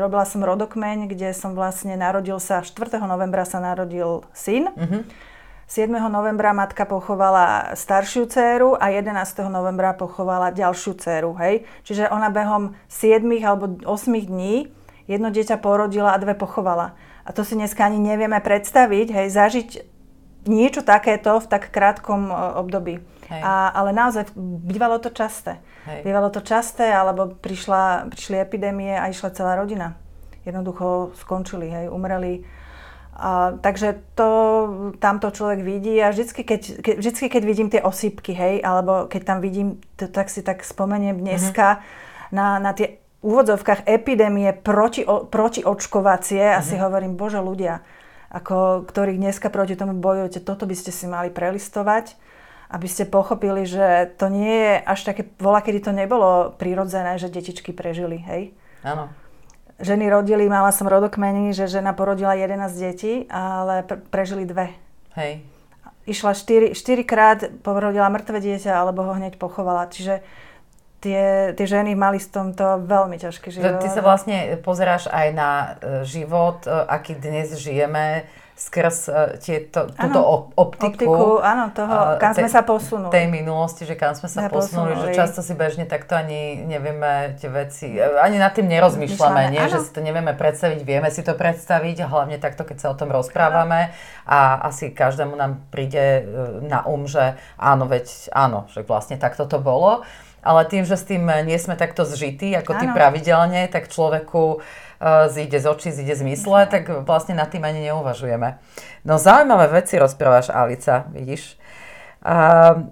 robila 0.00 0.24
som 0.24 0.40
rodokmeň, 0.40 1.10
kde 1.10 1.36
som 1.36 1.52
vlastne 1.52 2.00
narodil 2.00 2.40
sa, 2.40 2.64
4. 2.64 2.96
novembra 3.04 3.44
sa 3.44 3.60
narodil 3.60 4.24
syn. 4.32 4.72
Mm-hmm. 4.72 5.32
7. 5.66 5.88
novembra 6.12 6.52
matka 6.52 6.84
pochovala 6.84 7.72
staršiu 7.72 8.28
dceru 8.28 8.76
a 8.76 8.92
11. 8.92 9.48
novembra 9.48 9.96
pochovala 9.96 10.52
ďalšiu 10.52 10.92
dceru, 11.00 11.32
hej. 11.40 11.64
Čiže 11.88 12.12
ona 12.12 12.28
behom 12.28 12.76
7 12.92 13.24
alebo 13.40 13.80
8 13.80 14.28
dní 14.28 14.68
jedno 15.08 15.28
dieťa 15.32 15.60
porodila 15.60 16.12
a 16.12 16.20
dve 16.20 16.36
pochovala. 16.36 16.96
A 17.24 17.32
to 17.32 17.44
si 17.44 17.56
dneska 17.56 17.84
ani 17.84 17.96
nevieme 17.96 18.36
predstaviť, 18.40 19.06
hej, 19.08 19.26
zažiť 19.32 19.68
niečo 20.44 20.84
takéto 20.84 21.40
v 21.40 21.46
tak 21.48 21.72
krátkom 21.72 22.28
e, 22.28 22.34
období. 22.60 22.94
A, 23.32 23.72
ale 23.72 23.96
naozaj 23.96 24.36
bývalo 24.36 25.00
to 25.00 25.08
časté. 25.08 25.64
Hej. 25.88 26.04
Bývalo 26.04 26.28
to 26.28 26.44
časté, 26.44 26.92
alebo 26.92 27.32
prišla, 27.32 28.12
prišli 28.12 28.36
epidémie 28.36 28.92
a 28.92 29.08
išla 29.08 29.32
celá 29.32 29.56
rodina. 29.56 29.96
Jednoducho 30.44 31.16
skončili, 31.16 31.72
hej, 31.72 31.86
umreli. 31.88 32.44
A, 33.14 33.54
takže 33.62 34.02
to 34.18 34.30
tamto 34.98 35.30
človek 35.30 35.62
vidí 35.62 35.94
a 36.02 36.10
vždycky 36.10 36.42
keď, 36.42 36.60
ke, 36.82 36.92
vždycky, 36.98 37.30
keď 37.30 37.42
vidím 37.46 37.68
tie 37.70 37.78
osýpky, 37.78 38.34
hej, 38.34 38.58
alebo 38.58 39.06
keď 39.06 39.22
tam 39.22 39.38
vidím, 39.38 39.78
to, 39.94 40.10
tak 40.10 40.26
si 40.26 40.42
tak 40.42 40.66
spomeniem 40.66 41.22
dneska 41.22 41.78
mm-hmm. 41.78 42.34
na, 42.34 42.58
na 42.58 42.74
tie 42.74 42.98
úvodzovkách 43.22 43.86
epidémie 43.86 44.50
proti, 44.50 45.06
o, 45.06 45.30
proti 45.30 45.62
očkovacie 45.62 46.42
mm-hmm. 46.42 46.58
a 46.58 46.66
si 46.66 46.74
mhm. 46.74 46.82
hovorím, 46.82 47.12
bože 47.14 47.38
ľudia, 47.38 47.86
ako, 48.34 48.82
ktorí 48.82 49.14
dneska 49.14 49.46
proti 49.46 49.78
tomu 49.78 49.94
bojujete, 49.94 50.42
toto 50.42 50.66
by 50.66 50.74
ste 50.74 50.90
si 50.90 51.06
mali 51.06 51.30
prelistovať 51.30 52.18
aby 52.74 52.90
ste 52.90 53.06
pochopili, 53.06 53.62
že 53.68 54.10
to 54.18 54.26
nie 54.26 54.50
je 54.50 54.74
až 54.82 55.06
také, 55.06 55.30
voľa, 55.38 55.62
kedy 55.62 55.78
to 55.78 55.92
nebolo 55.94 56.50
prirodzené, 56.58 57.22
že 57.22 57.30
detičky 57.30 57.70
prežili, 57.70 58.18
hej? 58.18 58.50
Áno. 58.82 59.14
Ženy 59.82 60.06
rodili, 60.06 60.46
mala 60.46 60.70
som 60.70 60.86
rodokmení, 60.86 61.50
že 61.50 61.66
žena 61.66 61.90
porodila 61.90 62.38
11 62.38 62.70
detí, 62.78 63.26
ale 63.26 63.82
pre, 63.82 63.98
prežili 63.98 64.46
dve. 64.46 64.70
Hej. 65.18 65.42
Išla 66.06 66.36
4, 66.36 66.78
4 66.78 67.02
krát, 67.02 67.38
porodila 67.64 68.06
mŕtve 68.06 68.38
dieťa, 68.38 68.70
alebo 68.70 69.02
ho 69.02 69.12
hneď 69.18 69.34
pochovala. 69.34 69.90
Čiže 69.90 70.22
tie, 71.04 71.52
tie 71.52 71.66
ženy 71.68 71.92
mali 71.92 72.16
s 72.16 72.32
tomto 72.32 72.86
veľmi 72.86 73.20
ťažký 73.20 73.48
život. 73.50 73.82
Ty 73.82 73.88
sa 73.92 74.00
vlastne 74.00 74.56
pozeráš 74.64 75.12
aj 75.12 75.28
na 75.36 75.50
e, 75.50 75.68
život, 76.08 76.64
e, 76.64 76.72
aký 76.72 77.18
dnes 77.20 77.52
žijeme, 77.60 78.24
skrz 78.64 78.96
uh, 79.12 79.36
tieto, 79.36 79.92
túto 79.92 80.20
ano, 80.24 80.56
optiku, 80.56 80.88
optiku 80.88 81.24
áno, 81.44 81.68
toho, 81.76 82.16
kam 82.16 82.32
sme 82.32 82.48
sa 82.48 82.64
posunuli. 82.64 83.12
Tej 83.12 83.26
minulosti, 83.28 83.84
že 83.84 83.94
kam 83.94 84.16
sme 84.16 84.28
sa 84.32 84.48
posunuli, 84.48 84.96
posunuli, 84.96 85.12
že 85.12 85.18
často 85.20 85.44
si 85.44 85.52
bežne 85.52 85.84
takto 85.84 86.16
ani 86.16 86.64
nevieme 86.64 87.36
tie 87.36 87.52
veci, 87.52 87.92
e, 87.92 88.00
ani 88.00 88.40
nad 88.40 88.56
tým 88.56 88.64
nerozmýšľame, 88.72 89.52
nie, 89.52 89.64
že 89.68 89.84
si 89.84 89.90
to 89.92 90.00
nevieme 90.00 90.32
predstaviť, 90.32 90.80
vieme 90.80 91.12
si 91.12 91.20
to 91.20 91.36
predstaviť, 91.36 92.08
hlavne 92.08 92.40
takto, 92.40 92.64
keď 92.64 92.76
sa 92.80 92.88
o 92.90 92.98
tom 92.98 93.12
rozprávame. 93.12 93.92
A 94.24 94.64
asi 94.72 94.88
každému 94.88 95.36
nám 95.36 95.60
príde 95.68 96.24
e, 96.24 96.64
na 96.64 96.80
um, 96.88 97.04
že 97.04 97.36
áno, 97.60 97.84
veď 97.84 98.32
áno, 98.32 98.64
že 98.72 98.80
vlastne 98.80 99.20
takto 99.20 99.44
to 99.44 99.60
bolo. 99.60 100.02
Ale 100.44 100.68
tým, 100.68 100.84
že 100.84 101.00
s 101.00 101.08
tým 101.08 101.24
nie 101.48 101.56
sme 101.56 101.72
takto 101.72 102.04
zžití, 102.04 102.52
ako 102.52 102.76
ty 102.76 102.84
pravidelne, 102.92 103.64
tak 103.72 103.88
človeku 103.88 104.60
zíde 105.28 105.60
z 105.60 105.66
očí, 105.66 105.92
zíde 105.92 106.16
z 106.16 106.22
mysle, 106.22 106.66
tak 106.66 106.88
vlastne 107.04 107.36
nad 107.36 107.52
tým 107.52 107.64
ani 107.64 107.92
neuvažujeme. 107.92 108.58
No 109.04 109.20
zaujímavé 109.20 109.68
veci 109.68 110.00
rozprávaš, 110.00 110.48
Alica, 110.48 111.04
vidíš. 111.12 111.60
Uh, 112.24 112.88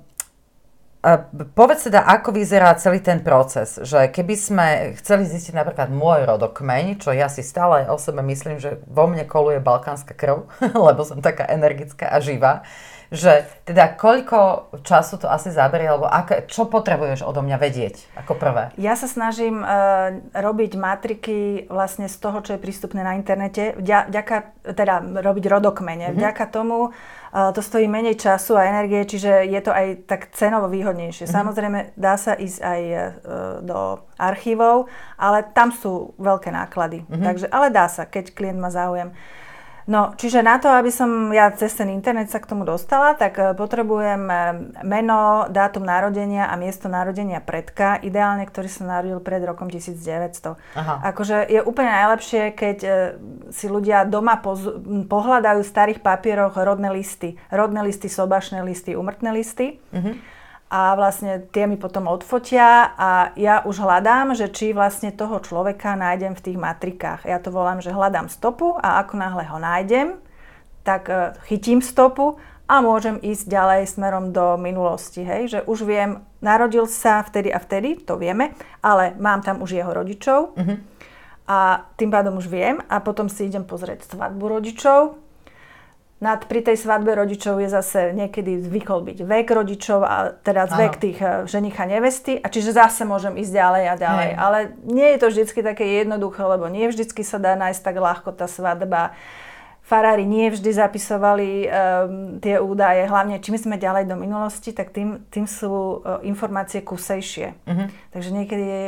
uh, 1.00 1.24
povedz 1.56 1.88
teda, 1.88 2.04
ako 2.04 2.36
vyzerá 2.36 2.76
celý 2.76 3.00
ten 3.00 3.24
proces, 3.24 3.80
že 3.80 4.12
keby 4.12 4.34
sme 4.36 4.66
chceli 5.00 5.24
zistiť 5.24 5.56
napríklad 5.56 5.88
môj 5.88 6.28
rodokmeň, 6.28 7.00
čo 7.00 7.16
ja 7.16 7.32
si 7.32 7.40
stále 7.40 7.88
o 7.88 7.96
sebe 7.96 8.20
myslím, 8.20 8.60
že 8.60 8.84
vo 8.84 9.08
mne 9.08 9.24
koluje 9.24 9.64
balkánska 9.64 10.12
krv, 10.12 10.52
lebo 10.92 11.00
som 11.08 11.24
taká 11.24 11.48
energická 11.48 12.12
a 12.12 12.20
živá, 12.20 12.60
že 13.12 13.44
teda 13.68 13.92
koľko 13.92 14.72
času 14.88 15.20
to 15.20 15.28
asi 15.28 15.52
zaberie, 15.52 15.84
alebo 15.84 16.08
aké, 16.08 16.48
čo 16.48 16.64
potrebuješ 16.64 17.28
odo 17.28 17.44
mňa 17.44 17.60
vedieť 17.60 18.08
ako 18.16 18.40
prvé? 18.40 18.72
Ja 18.80 18.96
sa 18.96 19.04
snažím 19.04 19.60
uh, 19.60 20.16
robiť 20.32 20.80
matriky 20.80 21.68
vlastne 21.68 22.08
z 22.08 22.16
toho, 22.16 22.40
čo 22.40 22.56
je 22.56 22.64
prístupné 22.64 23.04
na 23.04 23.12
internete, 23.12 23.76
vďaka, 23.76 24.64
teda 24.72 25.04
robiť 25.20 25.44
rodokmene. 25.44 26.08
Mm-hmm. 26.08 26.18
Vďaka 26.24 26.44
tomu 26.48 26.88
uh, 26.88 27.52
to 27.52 27.60
stojí 27.60 27.84
menej 27.84 28.16
času 28.16 28.56
a 28.56 28.64
energie, 28.64 29.04
čiže 29.04 29.44
je 29.44 29.60
to 29.60 29.76
aj 29.76 30.08
tak 30.08 30.32
cenovo 30.32 30.72
výhodnejšie. 30.72 31.28
Mm-hmm. 31.28 31.36
Samozrejme, 31.36 31.78
dá 32.00 32.16
sa 32.16 32.32
ísť 32.32 32.58
aj 32.64 32.80
uh, 32.88 33.00
do 33.60 34.08
archívov, 34.16 34.88
ale 35.20 35.44
tam 35.52 35.68
sú 35.68 36.16
veľké 36.16 36.48
náklady. 36.48 37.04
Mm-hmm. 37.04 37.24
Takže, 37.28 37.46
ale 37.52 37.68
dá 37.68 37.92
sa, 37.92 38.08
keď 38.08 38.32
klient 38.32 38.56
má 38.56 38.72
záujem. 38.72 39.12
No, 39.90 40.14
čiže 40.14 40.46
na 40.46 40.62
to, 40.62 40.70
aby 40.70 40.94
som 40.94 41.34
ja 41.34 41.50
cez 41.50 41.74
ten 41.74 41.90
internet 41.90 42.30
sa 42.30 42.38
k 42.38 42.46
tomu 42.46 42.62
dostala, 42.62 43.18
tak 43.18 43.34
e, 43.38 43.50
potrebujem 43.58 44.22
e, 44.30 44.34
meno, 44.86 45.50
dátum 45.50 45.82
narodenia 45.82 46.46
a 46.46 46.54
miesto 46.54 46.86
narodenia 46.86 47.42
predka, 47.42 47.98
ideálne, 47.98 48.46
ktorý 48.46 48.70
sa 48.70 48.86
narodil 48.86 49.18
pred 49.18 49.42
rokom 49.42 49.66
1900. 49.66 50.54
Aha. 50.78 50.94
Akože 51.10 51.50
je 51.50 51.60
úplne 51.66 51.90
najlepšie, 51.90 52.54
keď 52.54 52.78
e, 52.82 52.90
si 53.50 53.66
ľudia 53.66 54.06
doma 54.06 54.38
poz- 54.38 54.78
pohľadajú 55.10 55.60
v 55.66 55.72
starých 55.72 55.98
papieroch 55.98 56.54
rodné 56.54 56.94
listy. 56.94 57.34
Rodné 57.50 57.82
listy, 57.82 58.06
sobašné 58.06 58.62
listy, 58.62 58.94
umrtné 58.94 59.34
listy. 59.34 59.82
Uh-huh 59.90 60.14
a 60.72 60.96
vlastne 60.96 61.44
tie 61.52 61.68
mi 61.68 61.76
potom 61.76 62.08
odfotia 62.08 62.96
a 62.96 63.36
ja 63.36 63.60
už 63.60 63.76
hľadám, 63.76 64.32
že 64.32 64.48
či 64.48 64.72
vlastne 64.72 65.12
toho 65.12 65.36
človeka 65.44 65.92
nájdem 66.00 66.32
v 66.32 66.44
tých 66.48 66.56
matrikách. 66.56 67.28
Ja 67.28 67.36
to 67.44 67.52
volám, 67.52 67.84
že 67.84 67.92
hľadám 67.92 68.32
stopu 68.32 68.80
a 68.80 69.04
ako 69.04 69.20
náhle 69.20 69.44
ho 69.52 69.60
nájdem, 69.60 70.16
tak 70.80 71.12
e, 71.12 71.36
chytím 71.44 71.84
stopu 71.84 72.40
a 72.64 72.80
môžem 72.80 73.20
ísť 73.20 73.52
ďalej 73.52 73.84
smerom 73.84 74.32
do 74.32 74.56
minulosti. 74.56 75.20
Hej? 75.20 75.42
Že 75.52 75.60
už 75.68 75.78
viem, 75.84 76.24
narodil 76.40 76.88
sa 76.88 77.20
vtedy 77.20 77.52
a 77.52 77.60
vtedy, 77.60 78.00
to 78.00 78.16
vieme, 78.16 78.56
ale 78.80 79.12
mám 79.20 79.44
tam 79.44 79.60
už 79.60 79.76
jeho 79.76 79.92
rodičov 79.92 80.56
uh-huh. 80.56 80.76
a 81.52 81.84
tým 82.00 82.08
pádom 82.08 82.40
už 82.40 82.48
viem 82.48 82.80
a 82.88 82.96
potom 83.04 83.28
si 83.28 83.44
idem 83.44 83.68
pozrieť 83.68 84.08
svadbu 84.08 84.56
rodičov, 84.56 85.20
nad, 86.22 86.46
pri 86.46 86.62
tej 86.62 86.78
svadbe 86.78 87.18
rodičov 87.18 87.58
je 87.58 87.66
zase 87.66 88.14
niekedy 88.14 88.62
zvykol 88.62 89.02
byť 89.02 89.18
vek 89.26 89.46
rodičov 89.50 90.06
a 90.06 90.30
teda 90.38 90.70
ano. 90.70 90.78
vek 90.78 90.94
tých 91.02 91.18
eh, 91.18 91.42
ženicha 91.50 91.82
nevesty 91.82 92.38
a 92.38 92.46
čiže 92.46 92.78
zase 92.78 93.02
môžem 93.02 93.34
ísť 93.34 93.50
ďalej 93.50 93.84
a 93.90 93.94
ďalej. 93.98 94.28
Hej. 94.30 94.38
Ale 94.38 94.58
nie 94.86 95.08
je 95.10 95.18
to 95.18 95.26
vždy 95.34 95.42
také 95.66 95.84
jednoduché, 95.98 96.46
lebo 96.46 96.70
nie 96.70 96.86
vždy 96.86 97.10
sa 97.26 97.42
dá 97.42 97.58
nájsť 97.58 97.82
tak 97.82 97.96
ľahko 97.98 98.30
tá 98.38 98.46
svadba. 98.46 99.18
Farári 99.82 100.22
nie 100.22 100.46
vždy 100.46 100.70
zapisovali 100.72 101.48
um, 101.66 101.68
tie 102.38 102.62
údaje, 102.62 103.02
hlavne 103.10 103.42
čím 103.42 103.58
sme 103.58 103.76
ďalej 103.76 104.06
do 104.06 104.14
minulosti, 104.14 104.70
tak 104.70 104.94
tým, 104.94 105.26
tým 105.26 105.50
sú 105.50 106.00
uh, 106.00 106.22
informácie 106.22 106.86
kusejšie. 106.86 107.58
Uh-huh. 107.66 107.90
Takže 108.14 108.30
niekedy 108.30 108.62
je, 108.62 108.84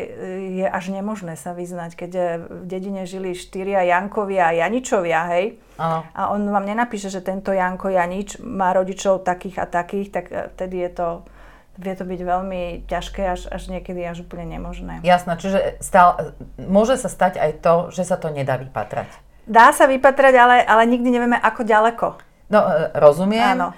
je 0.63 0.67
až 0.71 0.95
nemožné 0.95 1.35
sa 1.35 1.51
vyznať, 1.51 1.99
keď 1.99 2.11
v 2.47 2.65
dedine 2.71 3.05
žili 3.11 3.35
štyria 3.35 3.83
Jankovia 3.85 4.55
a 4.55 4.57
Janičovia, 4.65 5.21
hej, 5.35 5.59
uh-huh. 5.77 6.07
a 6.15 6.23
on 6.31 6.47
vám 6.47 6.63
nenapíše, 6.63 7.11
že 7.11 7.27
tento 7.27 7.51
Janko 7.51 7.91
Janič 7.91 8.39
má 8.41 8.71
rodičov 8.71 9.27
takých 9.27 9.61
a 9.61 9.67
takých, 9.67 10.09
tak 10.15 10.25
vtedy 10.57 10.89
je 10.89 10.93
to 10.95 11.09
vie 11.75 11.95
to 11.99 12.07
byť 12.07 12.21
veľmi 12.23 12.63
ťažké, 12.87 13.23
až, 13.27 13.51
až 13.51 13.67
niekedy 13.67 14.07
až 14.07 14.23
úplne 14.23 14.47
nemožné. 14.47 15.03
Jasné, 15.03 15.35
čiže 15.43 15.59
stál, 15.83 16.39
môže 16.55 16.95
sa 16.95 17.11
stať 17.11 17.43
aj 17.43 17.51
to, 17.59 17.75
že 17.91 18.07
sa 18.07 18.15
to 18.15 18.31
nedá 18.31 18.55
vypatrať. 18.55 19.11
Dá 19.45 19.73
sa 19.77 19.85
vypatrať, 19.85 20.35
ale, 20.37 20.57
ale 20.65 20.83
nikdy 20.89 21.09
nevieme, 21.09 21.39
ako 21.39 21.63
ďaleko. 21.65 22.07
No, 22.49 22.61
e, 22.65 22.93
rozumiem. 22.97 23.57
Áno. 23.57 23.69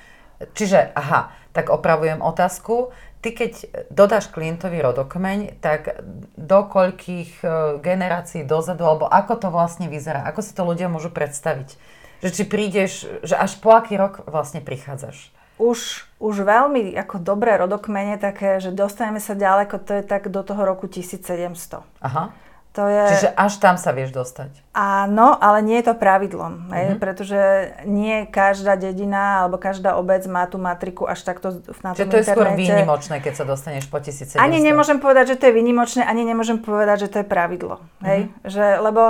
Čiže, 0.54 0.94
aha, 0.94 1.32
tak 1.50 1.72
opravujem 1.72 2.22
otázku. 2.22 2.94
Ty, 3.24 3.32
keď 3.34 3.52
dodáš 3.90 4.30
klientovi 4.30 4.78
rodokmeň, 4.78 5.58
tak 5.58 6.04
do 6.38 6.60
koľkých 6.70 7.42
e, 7.42 7.46
generácií 7.82 8.46
dozadu, 8.46 8.86
alebo 8.86 9.10
ako 9.10 9.34
to 9.42 9.48
vlastne 9.50 9.90
vyzerá? 9.90 10.22
Ako 10.30 10.44
si 10.44 10.54
to 10.54 10.62
ľudia 10.62 10.86
môžu 10.86 11.10
predstaviť? 11.10 11.74
Že 12.22 12.30
či 12.32 12.42
prídeš, 12.46 12.92
že 13.26 13.34
až 13.34 13.58
po 13.58 13.74
aký 13.74 13.98
rok 13.98 14.24
vlastne 14.30 14.62
prichádzaš? 14.62 15.36
už, 15.56 16.04
už 16.20 16.44
veľmi 16.44 16.92
ako 16.96 17.20
dobré 17.20 17.56
rodokmene 17.56 18.20
také, 18.20 18.60
že 18.60 18.72
dostaneme 18.72 19.20
sa 19.20 19.32
ďaleko, 19.32 19.80
to 19.80 20.00
je 20.00 20.02
tak 20.04 20.28
do 20.28 20.44
toho 20.44 20.62
roku 20.68 20.84
1700. 20.84 21.80
Aha. 22.04 22.32
To 22.76 22.84
je... 22.84 23.04
Čiže 23.08 23.30
až 23.32 23.52
tam 23.56 23.80
sa 23.80 23.96
vieš 23.96 24.12
dostať. 24.12 24.52
Áno, 24.76 25.32
ale 25.40 25.64
nie 25.64 25.80
je 25.80 25.88
to 25.88 25.94
pravidlom, 25.96 26.68
mm-hmm. 26.68 27.00
pretože 27.00 27.40
nie 27.88 28.28
každá 28.28 28.76
dedina 28.76 29.40
alebo 29.40 29.56
každá 29.56 29.96
obec 29.96 30.20
má 30.28 30.44
tú 30.44 30.60
matriku 30.60 31.08
až 31.08 31.24
takto 31.24 31.64
na 31.80 31.96
tom 31.96 32.04
Čiže 32.04 32.12
to 32.12 32.16
je 32.20 32.26
skôr 32.28 32.52
výnimočné, 32.52 33.24
keď 33.24 33.32
sa 33.40 33.44
dostaneš 33.48 33.88
po 33.88 33.96
1700. 33.96 34.36
Ani 34.36 34.60
nemôžem 34.60 35.00
povedať, 35.00 35.32
že 35.32 35.36
to 35.40 35.48
je 35.48 35.56
výnimočné, 35.56 36.04
ani 36.04 36.28
nemôžem 36.28 36.60
povedať, 36.60 37.08
že 37.08 37.16
to 37.16 37.16
je 37.24 37.26
pravidlo. 37.26 37.80
Hej? 38.04 38.28
Mm-hmm. 38.28 38.44
Že, 38.44 38.64
lebo 38.84 39.02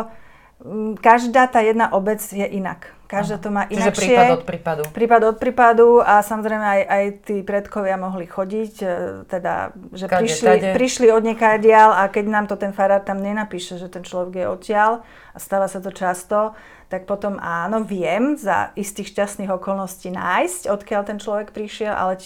Mm, 0.65 0.97
každá 0.97 1.45
tá 1.53 1.61
jedna 1.61 1.93
obec 1.93 2.17
je 2.33 2.45
inak. 2.49 2.96
Každá 3.07 3.39
to 3.39 3.55
má 3.55 3.71
inakšie. 3.71 3.95
Čiže 3.95 4.03
prípad 4.03 4.31
od 4.35 4.43
prípadu. 4.43 4.83
Prípad 4.91 5.23
od 5.23 5.37
prípadu 5.39 5.89
a 6.03 6.27
samozrejme 6.27 6.67
aj, 6.67 6.83
aj 6.91 7.05
tí 7.23 7.37
predkovia 7.47 7.95
mohli 7.95 8.27
chodiť, 8.27 8.75
e, 8.83 8.87
teda, 9.31 9.71
že 9.95 10.11
Kade, 10.11 10.27
prišli, 10.27 10.75
prišli 10.75 11.07
od 11.15 11.23
niekaďal 11.23 11.95
a 11.95 12.11
keď 12.11 12.25
nám 12.27 12.47
to 12.51 12.59
ten 12.59 12.75
farár 12.75 13.07
tam 13.07 13.23
nenapíše, 13.23 13.79
že 13.79 13.87
ten 13.87 14.03
človek 14.03 14.43
je 14.43 14.47
odtiaľ 14.51 15.07
a 15.33 15.39
stáva 15.39 15.71
sa 15.71 15.79
to 15.79 15.95
často, 15.95 16.59
tak 16.91 17.07
potom 17.07 17.39
áno, 17.39 17.87
viem 17.87 18.35
za 18.35 18.75
istých 18.75 19.15
šťastných 19.15 19.55
okolností 19.55 20.11
nájsť, 20.11 20.67
odkiaľ 20.67 21.03
ten 21.07 21.19
človek 21.23 21.55
prišiel, 21.55 21.95
ale 21.95 22.19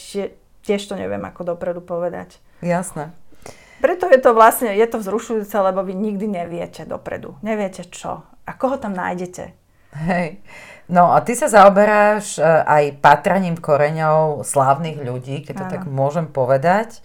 tiež 0.65 0.81
to 0.89 0.97
neviem 0.97 1.21
ako 1.29 1.57
dopredu 1.57 1.85
povedať. 1.85 2.41
Jasné. 2.65 3.13
Preto 3.81 4.13
je 4.13 4.21
to 4.21 4.37
vlastne, 4.37 4.77
je 4.77 4.85
to 4.85 5.01
vzrušujúce, 5.01 5.57
lebo 5.57 5.81
vy 5.81 5.97
nikdy 5.97 6.29
neviete 6.29 6.85
dopredu. 6.85 7.41
Neviete 7.41 7.89
čo. 7.89 8.29
A 8.45 8.53
koho 8.53 8.77
tam 8.77 8.93
nájdete. 8.93 9.57
Hej. 9.95 10.39
No 10.91 11.15
a 11.15 11.23
ty 11.23 11.39
sa 11.39 11.47
zaoberáš 11.47 12.39
e, 12.39 12.43
aj 12.47 12.99
patraním 12.99 13.55
koreňov 13.55 14.43
slávnych 14.43 14.99
ľudí, 14.99 15.47
keď 15.47 15.55
to 15.55 15.65
ano. 15.67 15.73
tak 15.73 15.83
môžem 15.87 16.27
povedať. 16.27 16.99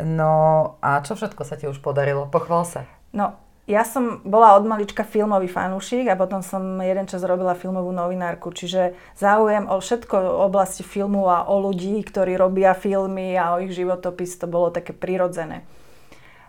No 0.00 0.74
a 0.80 1.04
čo 1.04 1.12
všetko 1.12 1.44
sa 1.44 1.60
ti 1.60 1.68
už 1.68 1.84
podarilo? 1.84 2.24
Pochval 2.26 2.64
sa. 2.64 2.80
No, 3.12 3.36
ja 3.64 3.80
som 3.80 4.20
bola 4.24 4.56
od 4.60 4.68
malička 4.68 5.04
filmový 5.08 5.48
fanúšik 5.48 6.04
a 6.12 6.20
potom 6.20 6.44
som 6.44 6.60
jeden 6.84 7.08
čas 7.08 7.24
robila 7.24 7.56
filmovú 7.56 7.92
novinárku, 7.96 8.52
čiže 8.52 8.92
záujem 9.16 9.64
o 9.68 9.80
všetko 9.80 10.14
o 10.20 10.44
oblasti 10.44 10.84
filmu 10.84 11.24
a 11.32 11.48
o 11.48 11.60
ľudí, 11.64 11.96
ktorí 12.04 12.36
robia 12.36 12.76
filmy 12.76 13.36
a 13.40 13.56
o 13.56 13.64
ich 13.64 13.72
životopis, 13.72 14.36
to 14.36 14.44
bolo 14.44 14.68
také 14.68 14.92
prirodzené. 14.92 15.64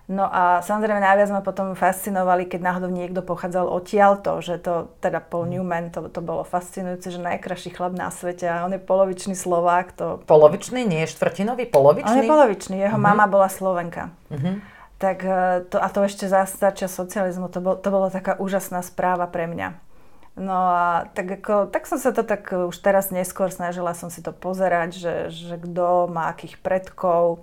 No 0.06 0.30
a 0.30 0.62
samozrejme 0.62 1.02
najviac 1.02 1.34
ma 1.34 1.42
potom 1.42 1.74
fascinovali, 1.74 2.46
keď 2.46 2.62
náhodou 2.62 2.94
niekto 2.94 3.26
pochádzal 3.26 3.66
odtiaľto, 3.66 4.38
že 4.38 4.62
to, 4.62 4.94
teda 5.02 5.18
Paul 5.18 5.50
mhm. 5.50 5.52
Newman, 5.58 5.86
to, 5.90 6.06
to 6.14 6.22
bolo 6.22 6.46
fascinujúce, 6.46 7.10
že 7.10 7.18
najkrajší 7.18 7.74
chlap 7.74 7.98
na 7.98 8.14
svete 8.14 8.46
a 8.46 8.70
on 8.70 8.78
je 8.78 8.82
polovičný 8.82 9.34
Slovák. 9.34 9.98
To... 9.98 10.22
Polovičný, 10.30 10.86
nie 10.86 11.10
je 11.10 11.14
štvrtinový, 11.18 11.66
polovičný? 11.74 12.06
On 12.06 12.22
je 12.22 12.30
polovičný, 12.30 12.76
jeho 12.78 13.02
uh-huh. 13.02 13.10
mama 13.18 13.26
bola 13.26 13.50
Slovenka. 13.50 14.14
Uh-huh. 14.30 14.62
Tak 15.02 15.18
e, 15.26 15.66
to, 15.74 15.82
a 15.82 15.90
to 15.90 16.06
ešte 16.06 16.30
za 16.30 16.46
začia 16.46 16.86
socializmu, 16.86 17.50
to, 17.50 17.58
bol, 17.58 17.74
to 17.74 17.90
bolo 17.90 18.14
taká 18.14 18.38
úžasná 18.38 18.86
správa 18.86 19.26
pre 19.26 19.50
mňa. 19.50 19.74
No 20.36 20.54
a 20.54 21.08
tak, 21.16 21.42
ako, 21.42 21.72
tak 21.72 21.88
som 21.88 21.96
sa 21.96 22.12
to 22.12 22.22
tak 22.22 22.52
už 22.52 22.76
teraz 22.84 23.08
neskôr 23.08 23.48
snažila 23.50 23.96
som 23.96 24.12
si 24.12 24.20
to 24.20 24.36
pozerať, 24.36 24.92
že, 24.94 25.16
že 25.32 25.56
kto 25.56 26.12
má 26.12 26.28
akých 26.30 26.60
predkov, 26.60 27.42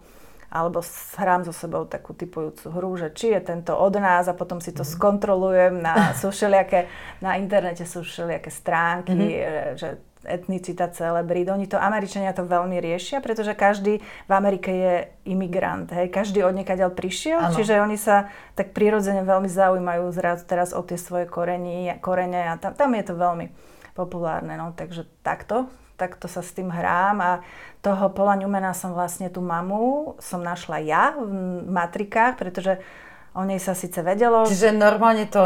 alebo 0.53 0.85
hrám 1.17 1.49
so 1.49 1.53
sebou 1.57 1.89
takú 1.89 2.13
typujúcu 2.13 2.69
hru, 2.69 2.93
že 3.01 3.09
či 3.17 3.33
je 3.33 3.41
tento 3.41 3.73
od 3.73 3.97
nás 3.97 4.29
a 4.29 4.37
potom 4.37 4.61
si 4.61 4.69
to 4.69 4.85
mm-hmm. 4.85 4.95
skontrolujem 5.01 5.75
na, 5.81 6.13
sú 6.13 6.29
všelijaké, 6.37 6.93
na 7.25 7.41
internete 7.41 7.89
sú 7.89 8.05
všelijaké 8.05 8.53
stránky, 8.53 9.17
mm-hmm. 9.17 9.81
že 9.81 9.89
etnicita 10.23 10.87
celebrít. 10.87 11.51
Oni 11.51 11.67
to, 11.67 11.81
Američania 11.81 12.31
to 12.31 12.47
veľmi 12.47 12.79
riešia, 12.79 13.19
pretože 13.19 13.59
každý 13.59 13.99
v 14.01 14.33
Amerike 14.33 14.71
je 14.71 14.95
imigrant. 15.27 15.91
Hej? 15.91 16.15
Každý 16.15 16.47
od 16.47 16.55
niekaďal 16.55 16.95
prišiel, 16.95 17.43
ano. 17.43 17.55
čiže 17.59 17.83
oni 17.83 17.99
sa 17.99 18.31
tak 18.55 18.71
prirodzene 18.71 19.27
veľmi 19.27 19.51
zaujímajú 19.51 20.05
zrazu 20.15 20.47
teraz 20.47 20.71
o 20.71 20.83
tie 20.87 20.95
svoje 20.95 21.27
koreni, 21.27 21.91
korene 21.99 22.55
a 22.55 22.55
tam, 22.55 22.79
tam 22.79 22.95
je 22.95 23.03
to 23.03 23.15
veľmi 23.19 23.51
populárne. 23.99 24.55
No? 24.55 24.71
Takže 24.79 25.11
takto 25.27 25.67
takto 26.03 26.27
sa 26.27 26.43
s 26.43 26.51
tým 26.51 26.67
hrám 26.67 27.17
a 27.23 27.33
toho 27.83 28.15
Pola 28.15 28.39
Newmana 28.39 28.73
som 28.73 28.95
vlastne 28.95 29.27
tú 29.29 29.43
mamu 29.43 30.15
som 30.23 30.39
našla 30.39 30.79
ja 30.81 31.19
v 31.19 31.67
matrikách, 31.67 32.39
pretože 32.39 32.79
O 33.33 33.49
nej 33.49 33.57
sa 33.57 33.73
síce 33.73 34.05
vedelo. 34.05 34.45
Čiže 34.45 34.77
normálne 34.77 35.25
to, 35.25 35.41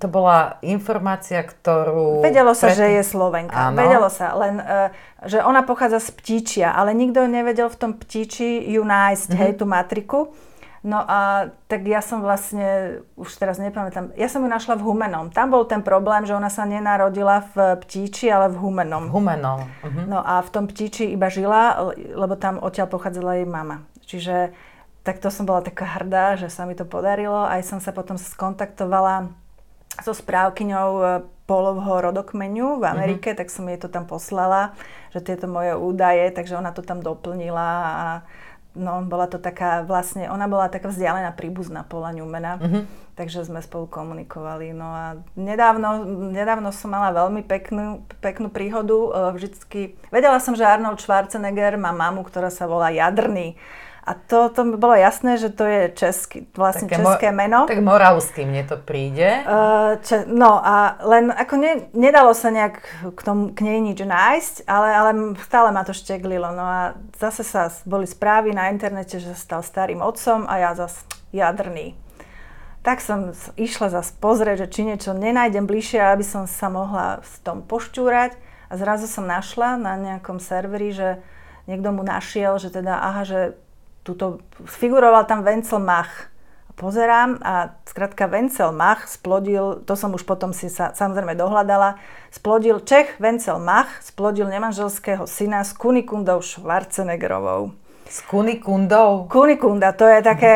to 0.00 0.08
bola 0.08 0.56
informácia, 0.64 1.44
ktorú... 1.44 2.24
Vedelo 2.24 2.56
sa, 2.56 2.72
pred... 2.72 2.76
že 2.80 2.86
je 2.96 3.02
Slovenka. 3.04 3.68
Áno. 3.68 3.76
Vedelo 3.76 4.08
sa, 4.08 4.32
len 4.32 4.56
uh, 4.56 4.88
že 5.28 5.44
ona 5.44 5.60
pochádza 5.60 6.00
z 6.00 6.16
Ptíčia, 6.16 6.72
ale 6.72 6.96
nikto 6.96 7.28
nevedel 7.28 7.68
v 7.68 7.76
tom 7.76 7.92
Ptíči 8.00 8.64
ju 8.72 8.80
nájsť, 8.80 9.28
mm-hmm. 9.28 9.40
hej, 9.44 9.50
tú 9.60 9.64
matriku. 9.68 10.32
No 10.88 11.04
a 11.04 11.52
tak 11.68 11.84
ja 11.84 12.00
som 12.00 12.24
vlastne, 12.24 13.00
už 13.20 13.36
teraz 13.36 13.60
nepamätám, 13.60 14.16
ja 14.16 14.24
som 14.32 14.40
ju 14.40 14.48
našla 14.48 14.80
v 14.80 14.88
Humenom. 14.88 15.28
Tam 15.28 15.52
bol 15.52 15.68
ten 15.68 15.84
problém, 15.84 16.24
že 16.24 16.32
ona 16.32 16.48
sa 16.48 16.64
nenarodila 16.64 17.44
v 17.52 17.76
Ptíči, 17.84 18.32
ale 18.32 18.48
v 18.48 18.56
Humenom. 18.56 19.12
V 19.12 19.20
Humenom. 19.20 19.68
Uh-huh. 19.68 20.04
No 20.08 20.24
a 20.24 20.40
v 20.40 20.48
tom 20.48 20.64
Ptíči 20.64 21.12
iba 21.12 21.28
žila, 21.28 21.92
lebo 21.92 22.40
tam 22.40 22.56
odtiaľ 22.56 22.88
pochádzala 22.88 23.36
jej 23.36 23.44
mama. 23.44 23.84
Čiže 24.08 24.56
tak 25.04 25.20
to 25.20 25.28
som 25.28 25.44
bola 25.44 25.60
taká 25.60 25.84
hrdá, 26.00 26.40
že 26.40 26.48
sa 26.48 26.64
mi 26.64 26.72
to 26.72 26.88
podarilo. 26.88 27.44
Aj 27.44 27.60
som 27.60 27.84
sa 27.84 27.92
potom 27.92 28.16
skontaktovala 28.16 29.28
so 30.00 30.16
správkyňou 30.16 30.90
e, 31.00 31.04
polovho 31.44 32.00
rodokmenu 32.00 32.80
v 32.80 32.84
mhm. 32.88 32.92
Amerike, 32.96 33.36
uh-huh. 33.36 33.44
tak 33.44 33.52
som 33.52 33.68
jej 33.68 33.76
to 33.76 33.92
tam 33.92 34.08
poslala, 34.08 34.72
že 35.12 35.20
tieto 35.20 35.52
moje 35.52 35.76
údaje, 35.76 36.32
takže 36.32 36.56
ona 36.56 36.72
to 36.72 36.80
tam 36.80 37.04
doplnila 37.04 37.68
a 37.84 38.08
no, 38.78 39.02
bola 39.04 39.26
to 39.26 39.42
taká 39.42 39.82
vlastne, 39.82 40.30
ona 40.30 40.46
bola 40.46 40.70
taká 40.70 40.88
vzdialená 40.88 41.34
príbuzná 41.34 41.82
Paula 41.84 42.14
Newmana, 42.14 42.56
uh-huh. 42.56 42.82
takže 43.18 43.44
sme 43.44 43.58
spolu 43.60 43.90
komunikovali. 43.90 44.70
No 44.70 44.88
a 44.88 45.04
nedávno, 45.34 46.06
nedávno 46.32 46.70
som 46.70 46.94
mala 46.94 47.10
veľmi 47.10 47.42
peknú, 47.44 48.06
peknú 48.22 48.48
príhodu. 48.48 48.94
E, 48.94 49.10
vždycky, 49.36 49.80
vedela 50.14 50.38
som, 50.38 50.54
že 50.54 50.64
Arnold 50.64 51.02
Schwarzenegger 51.02 51.74
má 51.76 51.90
mamu, 51.90 52.22
ktorá 52.24 52.48
sa 52.48 52.70
volá 52.70 52.94
Jadrný. 52.94 53.58
A 54.08 54.16
to, 54.16 54.48
to 54.48 54.64
mi 54.64 54.80
bolo 54.80 54.96
jasné, 54.96 55.36
že 55.36 55.52
to 55.52 55.68
je 55.68 55.92
český, 55.92 56.48
vlastne 56.56 56.88
Také 56.88 57.04
české 57.04 57.28
mo- 57.28 57.36
meno. 57.44 57.58
Tak 57.68 57.84
moravský 57.84 58.48
mne 58.48 58.64
to 58.64 58.80
príde. 58.80 59.44
Uh, 59.44 60.00
če, 60.00 60.24
no 60.24 60.56
a 60.64 60.96
len 61.04 61.28
ako 61.28 61.54
ne, 61.60 61.92
nedalo 61.92 62.32
sa 62.32 62.48
nejak 62.48 62.80
k, 63.12 63.20
tomu, 63.20 63.52
k 63.52 63.68
nej 63.68 63.84
nič 63.84 64.00
nájsť, 64.00 64.64
ale, 64.64 64.88
ale 64.96 65.10
stále 65.44 65.68
ma 65.76 65.84
to 65.84 65.92
šteglilo. 65.92 66.48
No 66.56 66.64
a 66.64 66.80
zase 67.20 67.44
sa 67.44 67.68
boli 67.84 68.08
správy 68.08 68.56
na 68.56 68.72
internete, 68.72 69.20
že 69.20 69.36
sa 69.36 69.60
stal 69.60 69.60
starým 69.60 70.00
otcom 70.00 70.48
a 70.48 70.56
ja 70.56 70.72
zase 70.72 71.04
jadrný. 71.36 71.92
Tak 72.80 73.04
som 73.04 73.36
išla 73.60 73.92
zase 73.92 74.16
pozrieť, 74.16 74.64
že 74.64 74.72
či 74.72 74.80
niečo 74.88 75.12
nenájdem 75.12 75.68
bližšie, 75.68 76.00
aby 76.00 76.24
som 76.24 76.48
sa 76.48 76.72
mohla 76.72 77.20
v 77.20 77.34
tom 77.44 77.60
pošťúrať. 77.60 78.40
A 78.68 78.80
zrazu 78.80 79.04
som 79.04 79.28
našla 79.28 79.76
na 79.76 80.00
nejakom 80.00 80.40
serveri, 80.40 80.96
že 80.96 81.20
niekto 81.68 81.92
mu 81.92 82.00
našiel, 82.00 82.56
že 82.56 82.72
teda, 82.72 82.96
aha, 82.96 83.28
že 83.28 83.40
tuto, 84.08 84.40
figuroval 84.64 85.28
tam 85.28 85.44
Vencel 85.44 85.84
Mach. 85.84 86.32
Pozerám 86.78 87.42
a 87.42 87.74
skrátka 87.84 88.30
Vencel 88.30 88.72
Mach 88.72 89.04
splodil, 89.04 89.82
to 89.84 89.98
som 89.98 90.14
už 90.14 90.22
potom 90.24 90.54
si 90.54 90.70
sa 90.70 90.94
samozrejme 90.94 91.34
dohľadala, 91.34 91.98
splodil 92.32 92.80
Čech 92.80 93.18
Vencel 93.20 93.58
Mach, 93.60 93.90
splodil 94.00 94.48
nemanželského 94.48 95.26
syna 95.26 95.66
s 95.66 95.74
Kunikundou 95.74 96.40
Schwarzeneggerovou. 96.40 97.74
S 98.08 98.24
Kunikundou? 98.24 99.28
Kunikunda, 99.28 99.92
to 99.92 100.08
je 100.08 100.24
také 100.24 100.54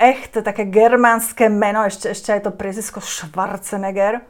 echt, 0.00 0.38
také 0.40 0.64
germánske 0.70 1.52
meno, 1.52 1.84
ešte, 1.84 2.14
ešte 2.14 2.32
aj 2.32 2.40
to 2.48 2.50
priezvisko 2.54 3.02
Schwarzenegger. 3.02 4.24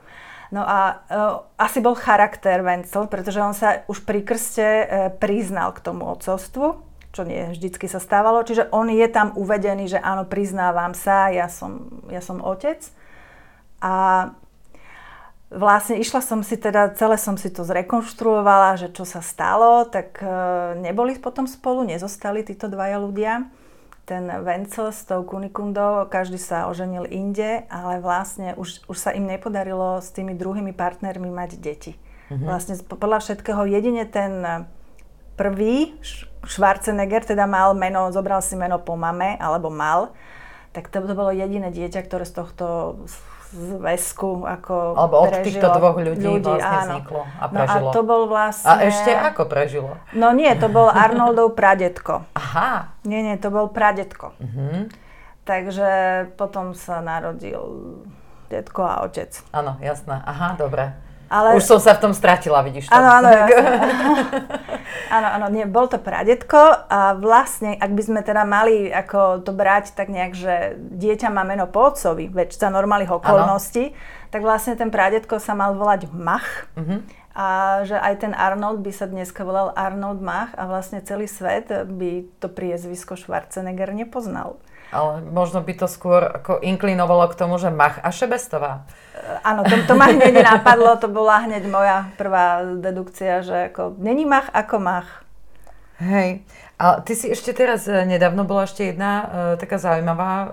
No 0.51 0.65
a 0.65 0.79
uh, 1.07 1.47
asi 1.61 1.85
bol 1.85 1.95
charakter 1.95 2.65
Vencel, 2.65 3.07
pretože 3.13 3.39
on 3.45 3.53
sa 3.53 3.85
už 3.93 4.03
pri 4.09 4.25
krste 4.25 4.65
uh, 4.65 4.87
priznal 5.15 5.77
k 5.77 5.85
tomu 5.85 6.09
otcovstvu 6.11 6.96
čo 7.17 7.25
nie 7.25 7.57
vždycky 7.57 7.89
sa 7.89 7.97
stávalo. 7.97 8.45
Čiže 8.45 8.69
on 8.69 8.93
je 8.93 9.09
tam 9.09 9.33
uvedený, 9.33 9.89
že 9.89 9.97
áno, 9.97 10.29
priznávam 10.29 10.93
sa, 10.93 11.33
ja 11.33 11.49
som, 11.49 12.05
ja 12.13 12.21
som 12.21 12.45
otec. 12.45 12.85
A 13.81 14.29
vlastne 15.49 15.97
išla 15.97 16.21
som 16.21 16.45
si 16.45 16.61
teda, 16.61 16.93
celé 16.93 17.17
som 17.17 17.41
si 17.41 17.49
to 17.49 17.65
zrekonštruovala, 17.65 18.77
že 18.77 18.89
čo 18.93 19.09
sa 19.09 19.25
stalo, 19.25 19.89
tak 19.89 20.21
e, 20.21 20.29
neboli 20.77 21.17
potom 21.17 21.49
spolu, 21.49 21.89
nezostali 21.89 22.45
títo 22.45 22.69
dvaja 22.69 23.01
ľudia. 23.01 23.49
Ten 24.07 24.31
Vencel 24.47 24.95
s 24.95 25.03
tou 25.03 25.27
Kunikundou, 25.27 26.07
každý 26.07 26.39
sa 26.39 26.71
oženil 26.71 27.11
inde, 27.11 27.67
ale 27.67 27.99
vlastne 27.99 28.55
už, 28.55 28.87
už 28.87 28.97
sa 29.01 29.11
im 29.11 29.27
nepodarilo 29.27 29.99
s 29.99 30.15
tými 30.15 30.39
druhými 30.39 30.71
partnermi 30.71 31.27
mať 31.27 31.59
deti. 31.59 31.99
Mm-hmm. 32.31 32.47
Vlastne 32.47 32.75
podľa 32.87 33.19
všetkého 33.23 33.67
jedine 33.67 34.07
ten 34.07 34.67
prvý 35.37 35.95
Schwarzenegger 36.47 37.27
teda 37.27 37.45
mal 37.45 37.77
meno, 37.77 38.09
zobral 38.11 38.41
si 38.41 38.57
meno 38.57 38.81
po 38.81 38.97
mame, 38.97 39.37
alebo 39.37 39.69
mal, 39.69 40.15
tak 40.73 40.89
to, 40.89 41.03
to 41.03 41.15
bolo 41.17 41.33
jediné 41.33 41.73
dieťa, 41.73 42.01
ktoré 42.05 42.25
z 42.25 42.35
tohto 42.37 42.67
zväzku 43.55 44.43
ako 44.43 44.99
Alebo 44.99 45.17
od 45.23 45.31
prežilo, 45.31 45.47
týchto 45.47 45.69
dvoch 45.79 45.97
ľudí, 45.97 46.27
ľudí 46.27 46.51
vlastne 46.51 46.67
áno. 46.67 46.93
vzniklo 46.99 47.23
a 47.25 47.45
prežilo. 47.47 47.87
No 47.87 47.91
a 47.91 47.95
to 47.95 48.01
bol 48.03 48.23
vlastne... 48.27 48.69
A 48.69 48.73
ešte 48.85 49.11
ako 49.15 49.43
prežilo? 49.47 49.91
No 50.13 50.35
nie, 50.35 50.51
to 50.59 50.67
bol 50.67 50.91
Arnoldov 50.91 51.55
pradetko. 51.55 52.27
Aha. 52.35 52.99
Nie, 53.07 53.23
nie, 53.23 53.39
to 53.39 53.49
bol 53.55 53.71
pradetko. 53.71 54.35
Uh-huh. 54.37 54.91
Takže 55.47 55.91
potom 56.35 56.75
sa 56.75 56.99
narodil 56.99 57.63
detko 58.51 58.83
a 58.83 59.07
otec. 59.07 59.31
Áno, 59.55 59.79
jasné. 59.79 60.19
Aha, 60.27 60.59
dobre. 60.59 61.06
Ale... 61.27 61.59
Už 61.59 61.67
som 61.67 61.83
sa 61.83 61.99
v 61.99 62.07
tom 62.07 62.13
stratila, 62.15 62.63
vidíš 62.63 62.87
to. 62.87 62.95
Áno, 62.95 63.19
áno, 63.19 63.29
áno, 65.17 65.29
áno, 65.39 65.47
nie, 65.51 65.67
bol 65.67 65.91
to 65.91 65.99
pradetko 65.99 66.87
a 66.87 67.19
vlastne, 67.19 67.75
ak 67.75 67.91
by 67.91 68.03
sme 68.03 68.21
teda 68.23 68.47
mali 68.47 68.87
ako 68.87 69.43
to 69.43 69.51
brať 69.51 69.99
tak 69.99 70.07
nejak, 70.07 70.39
že 70.39 70.79
dieťa 70.79 71.35
má 71.35 71.43
meno 71.43 71.67
po 71.67 71.91
otcovi, 71.91 72.31
veď 72.31 72.55
za 72.55 72.71
normálnych 72.71 73.11
okolností, 73.11 73.91
ano. 73.91 73.99
tak 74.31 74.47
vlastne 74.47 74.79
ten 74.79 74.95
pradetko 74.95 75.43
sa 75.43 75.59
mal 75.59 75.75
volať 75.75 76.07
Mach. 76.15 76.71
Uh-huh. 76.79 77.03
A 77.37 77.83
že 77.85 78.01
aj 78.01 78.25
ten 78.25 78.33
Arnold 78.33 78.81
by 78.81 78.93
sa 78.97 79.05
dneska 79.05 79.45
volal 79.45 79.69
Arnold 79.77 80.25
Mach 80.25 80.57
a 80.57 80.65
vlastne 80.65 81.05
celý 81.05 81.29
svet 81.29 81.69
by 81.69 82.25
to 82.41 82.49
priezvisko 82.49 83.13
Schwarzenegger 83.13 83.93
nepoznal. 83.93 84.57
Ale 84.95 85.19
možno 85.27 85.61
by 85.61 85.75
to 85.75 85.87
skôr 85.91 86.23
ako 86.23 86.63
inklinovalo 86.63 87.27
k 87.29 87.39
tomu, 87.39 87.59
že 87.59 87.75
Mach 87.75 87.99
a 88.01 88.15
Šebestová. 88.15 88.87
Áno, 89.43 89.67
to, 89.67 89.75
to 89.83 89.95
ma 89.99 90.15
hneď 90.15 90.41
napadlo, 90.55 90.95
to 90.95 91.11
bola 91.11 91.43
hneď 91.43 91.67
moja 91.67 92.07
prvá 92.15 92.63
dedukcia, 92.63 93.43
že 93.43 93.57
ako, 93.75 93.99
není 93.99 94.23
Mach 94.23 94.47
ako 94.55 94.79
Mach. 94.79 95.26
Hej, 95.97 96.45
a 96.77 97.01
ty 97.01 97.17
si 97.17 97.33
ešte 97.33 97.57
teraz, 97.57 97.89
e, 97.89 98.05
nedávno 98.05 98.45
bola 98.45 98.69
ešte 98.69 98.93
jedna 98.93 99.13
uh, 99.25 99.27
taká 99.57 99.81
zaujímavá 99.81 100.33
uh, 100.45 100.53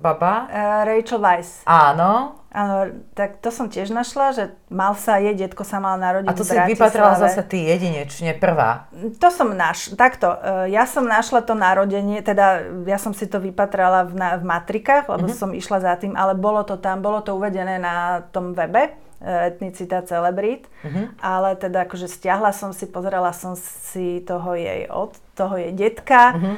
baba. 0.00 0.48
Uh, 0.48 0.80
Rachel 0.88 1.20
Weiss. 1.20 1.60
Áno. 1.68 2.40
Áno, 2.48 2.88
tak 3.12 3.40
to 3.44 3.52
som 3.52 3.68
tiež 3.68 3.92
našla, 3.92 4.32
že 4.32 4.44
mal 4.72 4.96
sa, 4.96 5.20
jej 5.20 5.36
detko 5.36 5.64
sa 5.64 5.76
mal 5.80 6.00
narodiť 6.00 6.28
A 6.28 6.36
to 6.36 6.44
si 6.44 6.56
vypatrala 6.56 7.16
zase 7.20 7.44
ty 7.48 7.64
jedinečne 7.64 8.36
prvá. 8.36 8.92
To 8.92 9.28
som 9.32 9.56
naš, 9.56 9.96
takto, 9.96 10.28
ja 10.68 10.84
som 10.84 11.08
našla 11.08 11.48
to 11.48 11.56
narodenie, 11.56 12.20
teda 12.20 12.60
ja 12.84 13.00
som 13.00 13.16
si 13.16 13.24
to 13.24 13.40
vypatrala 13.40 14.04
v, 14.04 14.12
na, 14.20 14.28
v 14.36 14.44
matrikách, 14.44 15.08
lebo 15.08 15.32
uh-huh. 15.32 15.40
som 15.40 15.56
išla 15.56 15.80
za 15.80 15.96
tým, 15.96 16.12
ale 16.12 16.36
bolo 16.36 16.60
to 16.60 16.76
tam, 16.76 17.00
bolo 17.00 17.24
to 17.24 17.32
uvedené 17.32 17.80
na 17.80 18.20
tom 18.36 18.52
webe 18.52 19.00
etnicita 19.22 20.02
celebrít, 20.02 20.66
uh-huh. 20.82 21.14
ale 21.22 21.54
teda 21.54 21.86
akože 21.86 22.10
stiahla 22.10 22.50
som 22.50 22.74
si, 22.74 22.90
pozerala 22.90 23.30
som 23.30 23.54
si 23.54 24.18
toho 24.26 24.58
jej 24.58 24.90
od, 24.90 25.14
toho 25.38 25.54
jej 25.54 25.70
detka 25.70 26.34
uh-huh. 26.34 26.56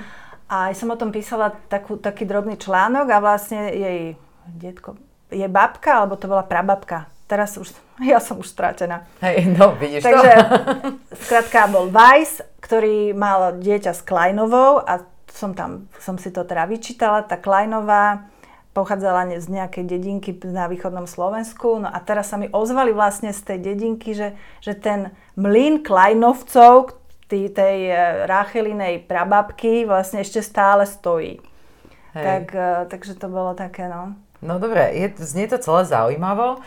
a 0.48 0.56
aj 0.72 0.74
som 0.80 0.88
o 0.88 0.96
tom 0.96 1.12
písala 1.12 1.52
takú, 1.68 2.00
taký 2.00 2.24
drobný 2.24 2.56
článok 2.56 3.06
a 3.12 3.18
vlastne 3.20 3.68
jej 3.68 4.00
detko, 4.48 4.96
je 5.28 5.44
babka, 5.48 6.00
alebo 6.00 6.16
to 6.16 6.28
bola 6.28 6.44
prababka. 6.44 7.08
Teraz 7.24 7.56
už, 7.56 7.72
ja 8.10 8.20
som 8.20 8.40
už 8.40 8.48
stratená. 8.48 9.04
Hej, 9.20 9.52
no 9.52 9.76
vidíš 9.76 10.04
Takže, 10.04 10.32
to. 10.40 10.46
skrátka 11.20 11.68
bol 11.68 11.92
Weiss, 11.92 12.40
ktorý 12.64 13.12
mal 13.12 13.60
dieťa 13.60 13.92
s 13.92 14.00
Kleinovou 14.00 14.80
a 14.80 15.04
som 15.34 15.50
tam, 15.50 15.90
som 15.98 16.14
si 16.14 16.30
to 16.30 16.46
teda 16.46 16.64
vyčítala. 16.70 17.26
Tá 17.26 17.36
Kleinová 17.36 18.30
pochádzala 18.74 19.38
z 19.38 19.46
nejakej 19.46 19.84
dedinky 19.86 20.34
na 20.50 20.66
východnom 20.66 21.06
Slovensku. 21.06 21.78
No 21.78 21.88
a 21.88 21.98
teraz 22.02 22.34
sa 22.34 22.36
mi 22.36 22.50
ozvali 22.50 22.90
vlastne 22.90 23.30
z 23.30 23.40
tej 23.54 23.58
dedinky, 23.62 24.12
že, 24.12 24.34
že 24.58 24.74
ten 24.74 25.14
mlyn 25.38 25.86
Kleinovcov, 25.86 26.98
tý, 27.30 27.48
tej 27.48 27.78
e, 27.88 27.96
Rachelinej 28.26 29.06
prababky 29.06 29.86
vlastne 29.86 30.20
ešte 30.20 30.42
stále 30.42 30.84
stojí. 30.84 31.38
Tak, 32.12 32.44
e, 32.52 32.90
takže 32.90 33.14
to 33.14 33.30
bolo 33.30 33.54
také, 33.54 33.86
no. 33.86 34.18
No 34.44 34.60
dobre, 34.60 34.92
je, 34.92 35.08
znie 35.24 35.48
to 35.48 35.56
celé 35.56 35.88
zaujímavo. 35.88 36.60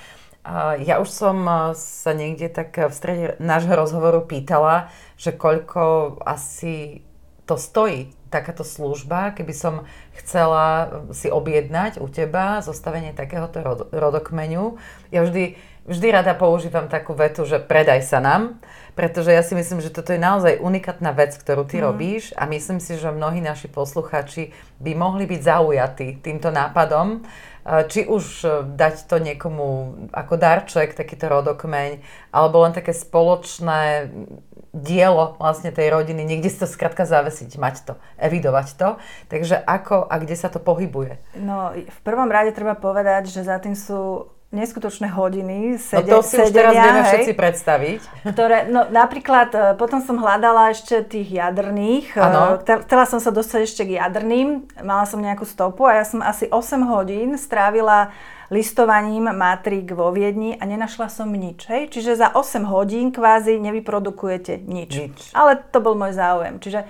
Ja 0.79 1.03
už 1.03 1.11
som 1.11 1.43
sa 1.75 2.15
niekde 2.15 2.47
tak 2.47 2.71
v 2.79 2.93
strede 2.95 3.25
nášho 3.37 3.75
rozhovoru 3.75 4.23
pýtala, 4.23 4.87
že 5.19 5.35
koľko 5.35 6.17
asi 6.23 7.03
to 7.43 7.59
stojí, 7.59 8.15
takáto 8.27 8.67
služba, 8.67 9.31
keby 9.31 9.53
som 9.55 9.73
chcela 10.19 10.89
si 11.15 11.31
objednať 11.31 11.99
u 12.03 12.07
teba 12.11 12.59
zostavenie 12.59 13.15
takéhoto 13.15 13.63
rodokmeňu. 13.91 14.75
Ja 15.09 15.23
vždy, 15.23 15.55
vždy 15.87 16.07
rada 16.11 16.35
používam 16.35 16.91
takú 16.91 17.15
vetu, 17.15 17.47
že 17.47 17.63
predaj 17.63 18.03
sa 18.03 18.19
nám, 18.19 18.59
pretože 18.97 19.29
ja 19.29 19.45
si 19.45 19.53
myslím, 19.53 19.79
že 19.79 19.93
toto 19.93 20.11
je 20.11 20.19
naozaj 20.19 20.57
unikátna 20.57 21.13
vec, 21.13 21.37
ktorú 21.37 21.69
ty 21.69 21.79
mm. 21.79 21.83
robíš 21.85 22.23
a 22.33 22.49
myslím 22.49 22.81
si, 22.81 22.97
že 22.97 23.13
mnohí 23.13 23.39
naši 23.39 23.69
posluchači 23.69 24.51
by 24.81 24.91
mohli 24.97 25.29
byť 25.29 25.41
zaujatí 25.41 26.07
týmto 26.25 26.49
nápadom 26.49 27.21
či 27.91 28.07
už 28.07 28.23
e, 28.43 28.47
dať 28.63 29.11
to 29.11 29.19
niekomu 29.19 29.67
ako 30.15 30.39
darček, 30.39 30.95
takýto 30.95 31.27
rodokmeň, 31.27 31.99
alebo 32.31 32.63
len 32.63 32.71
také 32.71 32.95
spoločné 32.95 34.07
dielo 34.71 35.35
vlastne 35.41 35.73
tej 35.73 35.89
rodiny, 35.89 36.21
niekde 36.23 36.53
si 36.53 36.61
to 36.61 36.69
skrátka 36.69 37.03
zavesiť, 37.03 37.59
mať 37.59 37.75
to, 37.83 37.93
evidovať 38.21 38.67
to. 38.77 38.89
Takže 39.27 39.57
ako 39.57 40.05
a 40.05 40.15
kde 40.21 40.35
sa 40.37 40.47
to 40.53 40.61
pohybuje? 40.61 41.17
No, 41.41 41.73
v 41.73 41.99
prvom 42.05 42.29
rade 42.29 42.53
treba 42.53 42.77
povedať, 42.77 43.27
že 43.27 43.43
za 43.43 43.57
tým 43.57 43.73
sú 43.73 44.31
neskutočné 44.47 45.11
hodiny 45.11 45.75
sede, 45.75 46.07
No 46.07 46.23
to 46.23 46.31
si 46.31 46.39
sedenia, 46.39 46.47
už 46.47 46.51
teraz 46.55 46.71
vieme 46.71 47.01
hej, 47.03 47.09
všetci 47.11 47.33
predstaviť. 47.35 47.99
Ktoré, 48.31 48.57
no 48.71 48.87
napríklad, 48.87 49.49
e, 49.51 49.59
potom 49.75 49.99
som 49.99 50.15
hľadala 50.15 50.71
ešte 50.71 51.03
tých 51.03 51.35
jadrných. 51.35 52.15
E, 52.15 52.23
ano. 52.23 52.55
Chcela 52.63 53.03
som 53.03 53.19
sa 53.19 53.35
dostať 53.35 53.59
ešte 53.67 53.83
k 53.83 53.99
jadrným. 53.99 54.71
Mala 54.87 55.03
som 55.03 55.19
nejakú 55.19 55.43
stopu 55.43 55.83
a 55.83 55.99
ja 55.99 56.05
som 56.07 56.23
asi 56.23 56.47
8 56.47 56.79
hodín 56.87 57.35
strávila 57.35 58.15
listovaním 58.47 59.27
matrík 59.35 59.91
vo 59.91 60.07
Viedni 60.15 60.55
a 60.55 60.63
nenašla 60.63 61.11
som 61.11 61.27
nič. 61.27 61.67
Hej? 61.67 61.91
Čiže 61.91 62.15
za 62.15 62.27
8 62.31 62.63
hodín 62.71 63.11
kvázi 63.11 63.59
nevyprodukujete 63.59 64.63
nič. 64.63 64.91
nič. 64.95 65.17
Ale 65.35 65.59
to 65.59 65.83
bol 65.83 65.99
môj 65.99 66.15
záujem. 66.15 66.55
Čiže 66.63 66.87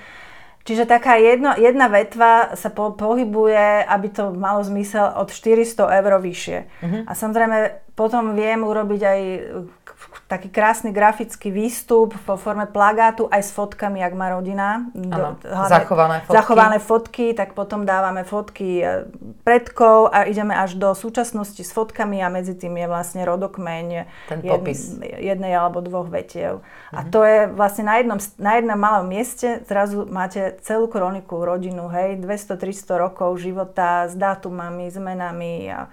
Čiže 0.68 0.84
taká 0.84 1.16
jedno, 1.16 1.56
jedna 1.56 1.88
vetva 1.88 2.60
sa 2.60 2.68
po, 2.68 2.92
pohybuje, 2.92 3.88
aby 3.88 4.08
to 4.12 4.36
malo 4.36 4.60
zmysel 4.68 5.16
od 5.16 5.32
400 5.32 5.80
eur 6.04 6.12
vyššie. 6.20 6.58
Uh-huh. 6.84 7.02
A 7.08 7.12
samozrejme 7.16 7.88
potom 7.96 8.36
viem 8.36 8.68
urobiť 8.68 9.02
aj 9.08 9.20
taký 10.28 10.52
krásny 10.52 10.92
grafický 10.92 11.56
výstup 11.56 12.12
vo 12.28 12.36
forme 12.36 12.68
plagátu 12.68 13.32
aj 13.32 13.48
s 13.48 13.52
fotkami, 13.56 14.04
ak 14.04 14.14
má 14.14 14.28
rodina. 14.36 14.92
Ano, 14.92 15.40
zachované 15.72 16.20
fotky. 16.20 16.36
Zachované 16.36 16.78
fotky, 16.84 17.26
tak 17.32 17.56
potom 17.56 17.88
dávame 17.88 18.28
fotky 18.28 18.84
e, 18.84 19.08
predkov 19.48 20.12
a 20.12 20.28
ideme 20.28 20.52
až 20.52 20.76
do 20.76 20.92
súčasnosti 20.92 21.64
s 21.64 21.72
fotkami 21.72 22.20
a 22.20 22.28
medzi 22.28 22.60
tým 22.60 22.76
je 22.76 22.88
vlastne 22.92 23.24
rodokmeň 23.24 23.88
Ten 24.28 24.40
popis. 24.44 25.00
jednej 25.00 25.56
alebo 25.56 25.80
dvoch 25.80 26.12
vetiev. 26.12 26.60
Mhm. 26.92 26.96
A 26.96 27.00
to 27.08 27.24
je 27.24 27.40
vlastne 27.48 27.88
na 27.88 27.96
jednom, 28.04 28.20
na 28.36 28.52
jednom 28.60 28.76
malom 28.76 29.08
mieste, 29.08 29.64
zrazu 29.64 30.04
máte 30.12 30.60
celú 30.60 30.92
kroniku 30.92 31.40
rodinu, 31.48 31.88
hej, 31.88 32.20
200-300 32.20 33.00
rokov 33.00 33.40
života 33.40 34.12
s 34.12 34.14
dátumami, 34.20 34.92
s 34.92 35.00
menami 35.00 35.72
a 35.72 35.88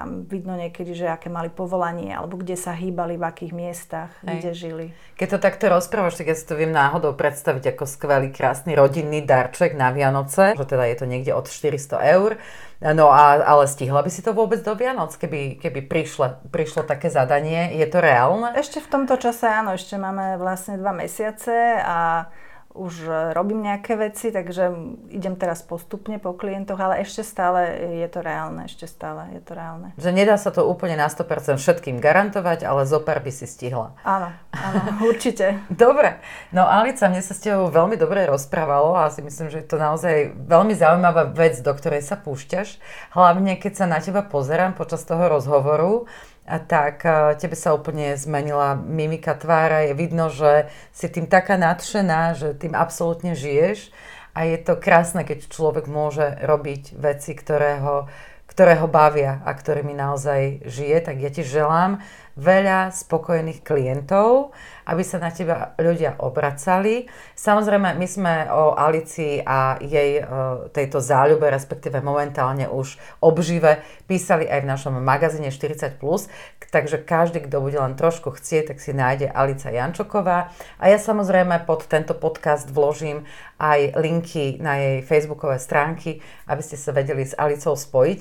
tam 0.00 0.24
vidno 0.24 0.56
niekedy, 0.56 0.96
že 0.96 1.12
aké 1.12 1.28
mali 1.28 1.52
povolanie, 1.52 2.16
alebo 2.16 2.40
kde 2.40 2.56
sa 2.56 2.72
hýbali, 2.72 3.20
v 3.20 3.24
akých 3.28 3.52
miestach, 3.52 4.08
Hej. 4.24 4.32
kde 4.32 4.50
žili. 4.56 4.86
Keď 5.20 5.36
to 5.36 5.38
takto 5.44 5.68
rozprávaš, 5.68 6.16
tak 6.16 6.32
ja 6.32 6.36
si 6.36 6.48
to 6.48 6.56
viem 6.56 6.72
náhodou 6.72 7.12
predstaviť 7.12 7.76
ako 7.76 7.84
skvelý, 7.84 8.32
krásny 8.32 8.72
rodinný 8.72 9.20
darček 9.20 9.76
na 9.76 9.92
Vianoce, 9.92 10.56
že 10.56 10.64
teda 10.64 10.88
je 10.88 10.96
to 10.96 11.04
niekde 11.04 11.36
od 11.36 11.44
400 11.44 12.16
eur. 12.16 12.40
No 12.80 13.12
a, 13.12 13.44
ale 13.44 13.68
stihla 13.68 14.00
by 14.00 14.08
si 14.08 14.24
to 14.24 14.32
vôbec 14.32 14.64
do 14.64 14.72
Vianoc, 14.72 15.12
keby, 15.20 15.60
keby 15.60 15.84
prišlo, 15.84 16.48
prišlo 16.48 16.88
také 16.88 17.12
zadanie? 17.12 17.76
Je 17.76 17.84
to 17.84 18.00
reálne? 18.00 18.56
Ešte 18.56 18.80
v 18.80 18.88
tomto 18.88 19.20
čase 19.20 19.52
áno, 19.52 19.76
ešte 19.76 20.00
máme 20.00 20.40
vlastne 20.40 20.80
dva 20.80 20.96
mesiace 20.96 21.76
a 21.76 22.32
už 22.74 22.94
e, 23.06 23.12
robím 23.34 23.66
nejaké 23.66 23.98
veci, 23.98 24.30
takže 24.30 24.70
idem 25.10 25.34
teraz 25.34 25.60
postupne 25.60 26.22
po 26.22 26.32
klientoch, 26.32 26.78
ale 26.78 27.02
ešte 27.02 27.26
stále 27.26 27.74
je 27.98 28.08
to 28.08 28.22
reálne, 28.22 28.66
ešte 28.66 28.86
stále 28.86 29.34
je 29.34 29.42
to 29.42 29.52
reálne. 29.58 29.90
Že 29.98 30.10
nedá 30.14 30.38
sa 30.38 30.54
to 30.54 30.62
úplne 30.62 30.94
na 30.94 31.10
100% 31.10 31.58
všetkým 31.58 31.98
garantovať, 31.98 32.62
ale 32.62 32.86
zo 32.86 33.02
pár 33.02 33.20
by 33.20 33.32
si 33.34 33.50
stihla. 33.50 33.98
Áno, 34.06 34.30
áno, 34.54 34.80
určite. 35.10 35.58
dobre, 35.66 36.22
no 36.54 36.64
Alica, 36.66 37.10
mne 37.10 37.20
sa 37.20 37.34
s 37.34 37.42
tebou 37.42 37.68
veľmi 37.68 37.98
dobre 37.98 38.22
rozprávalo 38.30 38.94
a 38.94 39.10
si 39.10 39.20
myslím, 39.20 39.50
že 39.50 39.60
je 39.62 39.68
to 39.68 39.76
naozaj 39.76 40.32
veľmi 40.38 40.72
zaujímavá 40.72 41.34
vec, 41.34 41.58
do 41.58 41.72
ktorej 41.74 42.06
sa 42.06 42.14
púšťaš. 42.14 42.78
Hlavne, 43.12 43.58
keď 43.58 43.72
sa 43.82 43.86
na 43.90 43.98
teba 43.98 44.22
pozerám 44.22 44.78
počas 44.78 45.02
toho 45.02 45.26
rozhovoru, 45.26 46.06
tak 46.46 47.06
tebe 47.38 47.54
sa 47.54 47.76
úplne 47.76 48.16
zmenila 48.18 48.74
mimika 48.74 49.38
tvára. 49.38 49.86
Je 49.86 49.94
vidno, 49.94 50.32
že 50.32 50.66
si 50.90 51.06
tým 51.06 51.30
taká 51.30 51.54
nadšená, 51.54 52.34
že 52.34 52.58
tým 52.58 52.74
absolútne 52.74 53.38
žiješ 53.38 53.94
a 54.34 54.46
je 54.46 54.58
to 54.58 54.78
krásne, 54.78 55.22
keď 55.26 55.46
človek 55.46 55.90
môže 55.90 56.38
robiť 56.42 56.94
veci, 56.98 57.34
ktoré 57.38 57.78
ho 58.78 58.86
bavia 58.90 59.42
a 59.46 59.50
ktorými 59.54 59.94
naozaj 59.94 60.66
žije. 60.66 60.96
Tak 61.06 61.16
ja 61.22 61.30
ti 61.30 61.46
želám 61.46 62.02
veľa 62.40 62.88
spokojných 62.88 63.60
klientov, 63.60 64.56
aby 64.88 65.04
sa 65.04 65.20
na 65.20 65.28
teba 65.28 65.76
ľudia 65.76 66.16
obracali. 66.18 67.04
Samozrejme, 67.36 67.94
my 67.94 68.06
sme 68.08 68.34
o 68.48 68.72
Alici 68.74 69.38
a 69.44 69.76
jej 69.78 70.18
e, 70.18 70.22
tejto 70.72 71.04
záľube, 71.04 71.46
respektíve 71.52 72.00
momentálne 72.00 72.66
už 72.66 72.96
obžive, 73.20 73.84
písali 74.08 74.48
aj 74.48 74.60
v 74.64 74.70
našom 74.72 74.94
magazíne 75.04 75.52
40+, 75.52 76.00
takže 76.72 76.96
každý, 77.04 77.44
kto 77.44 77.60
bude 77.60 77.76
len 77.76 77.94
trošku 77.94 78.32
chcieť, 78.32 78.74
tak 78.74 78.78
si 78.80 78.96
nájde 78.96 79.28
Alica 79.28 79.68
Jančoková. 79.68 80.50
A 80.80 80.84
ja 80.88 80.96
samozrejme 80.96 81.68
pod 81.68 81.84
tento 81.86 82.16
podcast 82.16 82.72
vložím 82.72 83.28
aj 83.60 84.00
linky 84.00 84.56
na 84.58 84.80
jej 84.80 84.96
facebookové 85.04 85.60
stránky, 85.60 86.24
aby 86.48 86.62
ste 86.64 86.80
sa 86.80 86.96
vedeli 86.96 87.28
s 87.28 87.36
Alicou 87.36 87.76
spojiť 87.76 88.20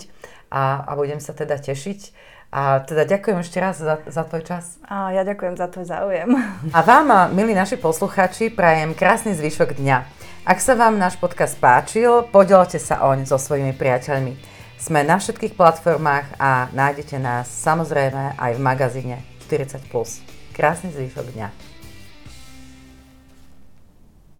a, 0.51 0.83
a 0.85 0.91
budem 0.97 1.23
sa 1.23 1.31
teda 1.31 1.55
tešiť. 1.61 2.29
A 2.49 2.81
teda 2.81 3.05
ďakujem 3.05 3.45
ešte 3.45 3.61
raz 3.61 3.77
za, 3.77 4.01
za 4.09 4.25
tvoj 4.25 4.41
čas. 4.41 4.81
A 4.89 5.13
ja 5.13 5.21
ďakujem 5.21 5.53
za 5.53 5.69
tvoj 5.69 5.85
záujem. 5.85 6.29
A 6.77 6.79
vám, 6.81 7.29
milí 7.37 7.53
naši 7.53 7.77
poslucháči, 7.77 8.49
prajem 8.49 8.97
krásny 8.97 9.37
zvyšok 9.37 9.77
dňa. 9.77 9.97
Ak 10.49 10.57
sa 10.57 10.73
vám 10.73 10.97
náš 10.97 11.13
podcast 11.21 11.53
páčil, 11.61 12.25
podielte 12.33 12.81
sa 12.81 13.05
oň 13.05 13.29
so 13.29 13.37
svojimi 13.37 13.77
priateľmi. 13.77 14.33
Sme 14.81 15.05
na 15.05 15.21
všetkých 15.21 15.53
platformách 15.53 16.41
a 16.41 16.73
nájdete 16.73 17.21
nás 17.21 17.45
samozrejme 17.53 18.33
aj 18.39 18.51
v 18.57 18.61
magazíne 18.63 19.17
40+. 19.45 19.85
Krásny 20.57 20.89
zvyšok 20.89 21.37
dňa. 21.37 21.68